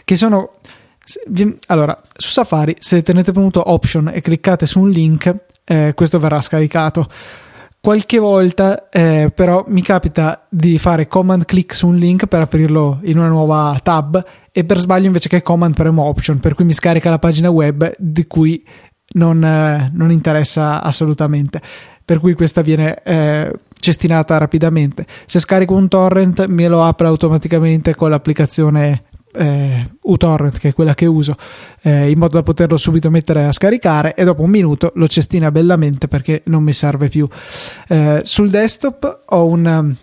[0.04, 0.56] che sono
[1.68, 5.34] allora su Safari se tenete premuto option e cliccate su un link
[5.64, 7.08] eh, questo verrà scaricato
[7.88, 13.00] Qualche volta eh, però mi capita di fare command click su un link per aprirlo
[13.04, 14.22] in una nuova tab
[14.52, 17.94] e per sbaglio invece che command premo option, per cui mi scarica la pagina web
[17.98, 18.62] di cui
[19.14, 21.62] non, eh, non interessa assolutamente.
[22.04, 25.06] Per cui questa viene eh, cestinata rapidamente.
[25.24, 29.04] Se scarico un torrent me lo apre automaticamente con l'applicazione
[29.38, 31.36] eh, uTorrent, che è quella che uso,
[31.82, 35.52] eh, in modo da poterlo subito mettere a scaricare e dopo un minuto lo cestina
[35.52, 37.28] bellamente perché non mi serve più.
[37.88, 39.96] Eh, sul desktop ho un,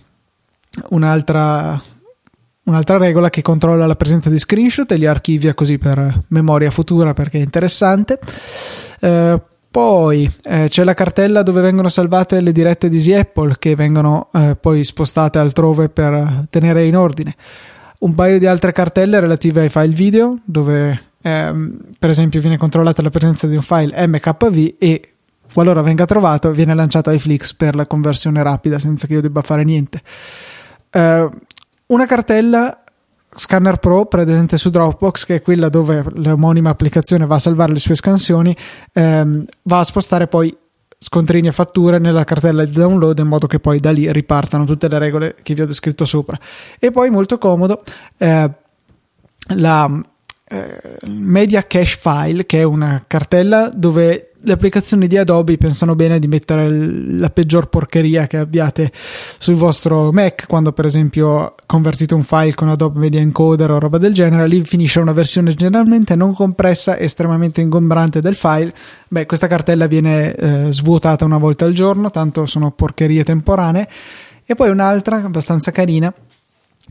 [0.91, 1.83] un'altra,
[2.65, 7.13] un'altra regola che controlla la presenza di screenshot e li archivia così per memoria futura
[7.13, 8.19] perché è interessante.
[9.01, 9.41] Eh,
[9.75, 14.55] poi eh, c'è la cartella dove vengono salvate le dirette di Apple che vengono eh,
[14.55, 17.35] poi spostate altrove per tenere in ordine
[18.05, 23.01] un paio di altre cartelle relative ai file video, dove ehm, per esempio viene controllata
[23.01, 25.15] la presenza di un file MKV e
[25.53, 29.65] qualora venga trovato viene lanciato iFlix per la conversione rapida senza che io debba fare
[29.65, 30.03] niente.
[30.91, 31.29] Eh,
[31.87, 32.85] una cartella
[33.37, 37.79] Scanner Pro presente su Dropbox, che è quella dove l'omonima applicazione va a salvare le
[37.79, 38.55] sue scansioni,
[38.93, 40.55] ehm, va a spostare poi
[40.99, 44.89] scontrini e fatture nella cartella di download in modo che poi da lì ripartano tutte
[44.89, 46.39] le regole che vi ho descritto sopra.
[46.79, 47.83] E poi molto comodo
[48.19, 48.51] eh,
[49.49, 50.03] la
[50.47, 56.19] eh, Media Cache File, che è una cartella dove le applicazioni di Adobe pensano bene
[56.19, 58.93] di mettere la peggior porcheria che abbiate
[59.39, 63.99] sul vostro Mac quando per esempio convertite un file con Adobe Media Encoder o roba
[63.99, 68.73] del genere lì finisce una versione generalmente non compressa estremamente ingombrante del file.
[69.09, 73.89] Beh questa cartella viene eh, svuotata una volta al giorno tanto sono porcherie temporanee.
[74.45, 76.13] E poi un'altra abbastanza carina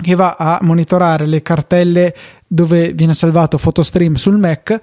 [0.01, 2.15] che va a monitorare le cartelle
[2.47, 4.81] dove viene salvato PhotoStream sul Mac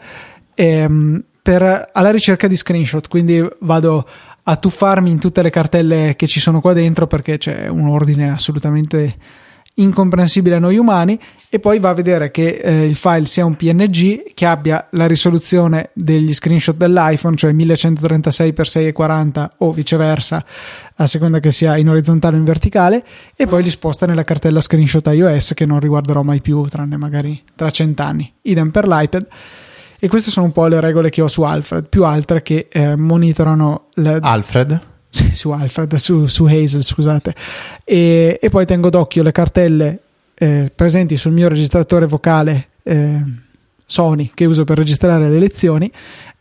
[0.54, 4.06] ehm, per, alla ricerca di screenshot, quindi vado
[4.44, 8.30] a tuffarmi in tutte le cartelle che ci sono qua dentro perché c'è un ordine
[8.30, 9.16] assolutamente
[9.74, 13.56] incomprensibile a noi umani e poi va a vedere che eh, il file sia un
[13.56, 20.44] PNG che abbia la risoluzione degli screenshot dell'iPhone, cioè 1136x640 o viceversa,
[20.94, 24.60] a seconda che sia in orizzontale o in verticale, e poi li sposta nella cartella
[24.60, 28.34] screenshot iOS che non riguarderò mai più, tranne magari tra cent'anni.
[28.42, 29.26] Idem per l'iPad.
[30.02, 32.96] E queste sono un po' le regole che ho su Alfred, più altre che eh,
[32.96, 33.88] monitorano.
[33.94, 34.18] Le...
[34.20, 34.80] Alfred?
[35.12, 37.34] Sì, su Alfred, su, su Hazel, scusate.
[37.82, 39.98] E, e, poi tengo d'occhio le cartelle
[40.34, 43.20] eh, presenti sul mio registratore vocale eh,
[43.84, 45.90] Sony che uso per registrare le lezioni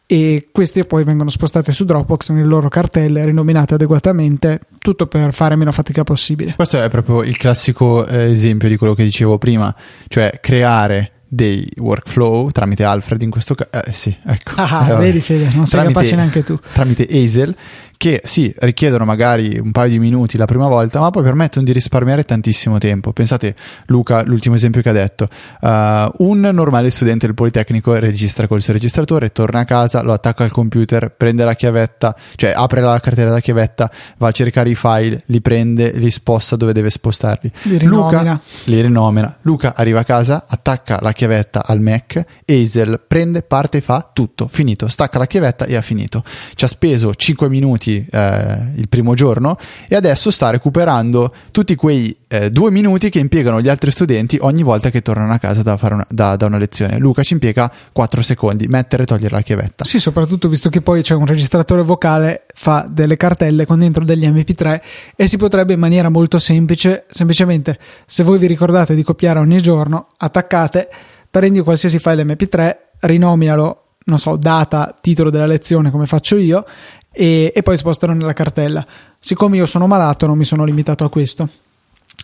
[0.05, 5.55] e queste poi vengono spostate su Dropbox nelle loro cartelle rinominate adeguatamente, tutto per fare
[5.55, 6.53] meno fatica possibile.
[6.55, 9.75] Questo è proprio il classico eh, esempio di quello che dicevo prima,
[10.07, 13.85] cioè creare dei workflow tramite Alfred in questo caso.
[13.85, 14.53] Eh, sì, ecco.
[14.55, 16.59] Ah, eh, vedi Fede, non sei tramite, capace neanche tu.
[16.73, 17.55] Tramite Hazel
[17.99, 21.73] che sì, richiedono magari un paio di minuti la prima volta, ma poi permettono di
[21.73, 23.11] risparmiare tantissimo tempo.
[23.11, 23.53] Pensate,
[23.87, 25.27] Luca, l'ultimo esempio che ha detto,
[25.59, 30.45] uh, un normale studente del Politecnico registra col suo registratore, torna a casa, lo attacca
[30.45, 34.75] al computer, prende la chiavetta, cioè apre la cartella da chiavetta, va a cercare i
[34.75, 37.51] file, li prende, li sposta dove deve spostarli.
[37.63, 38.21] Li rinomina.
[38.21, 39.37] Luca li rinomina.
[39.41, 44.87] Luca arriva a casa, attacca la chiavetta al Mac, Hazel prende, parte fa tutto, finito,
[44.87, 46.23] stacca la chiavetta e ha finito.
[46.55, 51.75] Ci ha speso 5 minuti minuti eh, il primo giorno e adesso sta recuperando tutti
[51.75, 55.63] quei eh, due minuti che impiegano gli altri studenti ogni volta che tornano a casa
[55.63, 56.97] da, una, da, da una lezione.
[56.99, 59.83] Luca ci impiega 4 secondi, mettere e togliere la chiavetta.
[59.83, 64.27] Sì, soprattutto visto che poi c'è un registratore vocale, fa delle cartelle con dentro degli
[64.27, 64.81] MP3
[65.15, 69.61] e si potrebbe in maniera molto semplice, semplicemente se voi vi ricordate di copiare ogni
[69.61, 70.89] giorno, attaccate,
[71.29, 76.65] prendi qualsiasi file MP3, rinominalo non so, data, titolo della lezione come faccio io
[77.11, 78.85] e, e poi spostano nella cartella.
[79.17, 81.49] Siccome io sono malato, non mi sono limitato a questo.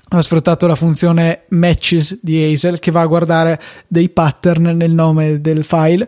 [0.10, 5.42] Ho sfruttato la funzione matches di Hazel che va a guardare dei pattern nel nome
[5.42, 6.08] del file.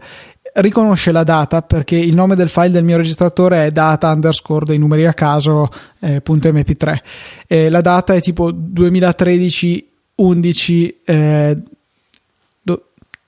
[0.54, 4.78] Riconosce la data perché il nome del file del mio registratore è data underscore dei
[4.78, 5.68] numeri a caso
[6.00, 6.98] eh, .mp3
[7.46, 11.64] eh, la data è tipo 2013 11 eh,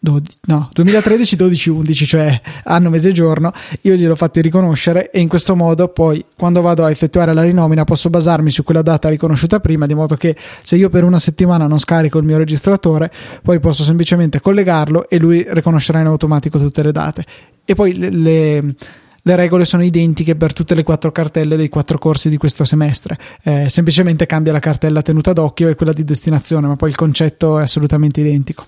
[0.02, 5.20] Do, no, 2013, 12, 11, cioè anno, mese e giorno, io gliel'ho fatti riconoscere e
[5.20, 9.10] in questo modo poi quando vado a effettuare la rinomina posso basarmi su quella data
[9.10, 13.12] riconosciuta prima, di modo che se io per una settimana non scarico il mio registratore,
[13.42, 17.26] poi posso semplicemente collegarlo e lui riconoscerà in automatico tutte le date.
[17.66, 18.76] E poi le, le
[19.24, 23.18] le regole sono identiche per tutte le quattro cartelle dei quattro corsi di questo semestre.
[23.44, 27.60] Eh, semplicemente cambia la cartella tenuta d'occhio e quella di destinazione, ma poi il concetto
[27.60, 28.66] è assolutamente identico.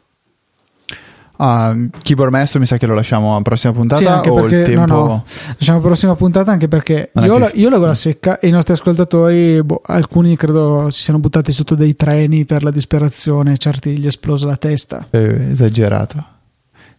[1.41, 4.63] Uh, keyboard maestro mi sa che lo lasciamo alla prossima puntata sì, o perché, il
[4.63, 4.93] tempo...
[4.93, 8.47] No, no, lasciamo alla prossima puntata anche perché io, la, io leggo la secca e
[8.47, 13.57] i nostri ascoltatori, boh, alcuni credo si siano buttati sotto dei treni per la disperazione,
[13.57, 15.07] certi gli è esplosa la testa.
[15.09, 16.23] Eh, esagerato.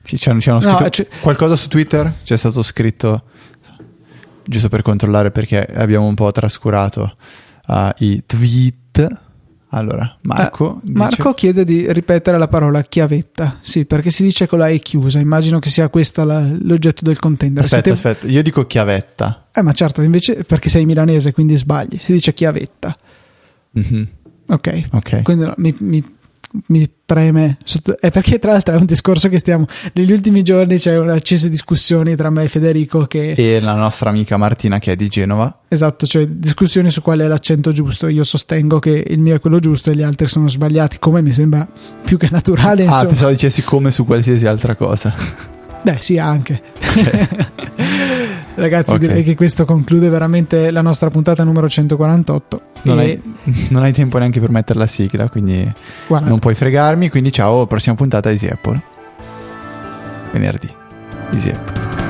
[0.02, 3.22] Sì, ci hanno, ci hanno scritto no, c- qualcosa su Twitter, c'è stato scritto,
[4.42, 7.14] giusto per controllare perché abbiamo un po' trascurato
[7.68, 9.20] uh, i tweet
[9.74, 13.58] allora, Marco, eh, Marco chiede di ripetere la parola chiavetta.
[13.62, 15.18] Sì, perché si dice con la E chiusa.
[15.18, 17.64] Immagino che sia questo l'oggetto del contender.
[17.64, 18.08] Aspetta, Siete...
[18.08, 19.48] aspetta, io dico chiavetta.
[19.50, 21.96] Eh, ma certo, invece perché sei milanese, quindi sbagli.
[21.98, 22.94] Si dice chiavetta.
[23.78, 24.02] Mm-hmm.
[24.48, 25.22] Ok, ok.
[25.22, 26.04] Quindi no, mi, mi
[26.66, 27.56] mi preme
[28.00, 32.14] è perché tra l'altro è un discorso che stiamo negli ultimi giorni c'è accese discussioni
[32.14, 33.32] tra me e Federico che...
[33.32, 37.26] e la nostra amica Martina che è di Genova esatto cioè discussioni su qual è
[37.26, 40.98] l'accento giusto io sostengo che il mio è quello giusto e gli altri sono sbagliati
[40.98, 41.66] come mi sembra
[42.04, 43.02] più che naturale ah, insomma.
[43.02, 45.14] ah pensavo dicessi come su qualsiasi altra cosa
[45.82, 47.28] beh sì anche okay.
[48.62, 49.08] Ragazzi, okay.
[49.08, 52.60] direi che questo conclude veramente la nostra puntata numero 148.
[52.82, 53.02] Non, e...
[53.02, 53.22] hai,
[53.70, 55.68] non hai, tempo neanche per mettere la sigla, quindi
[56.06, 56.28] Guarda.
[56.28, 57.08] non puoi fregarmi.
[57.08, 58.80] Quindi ciao, prossima puntata di Easy Apple.
[60.30, 60.72] Venerdì.
[61.32, 62.01] Easy Apple.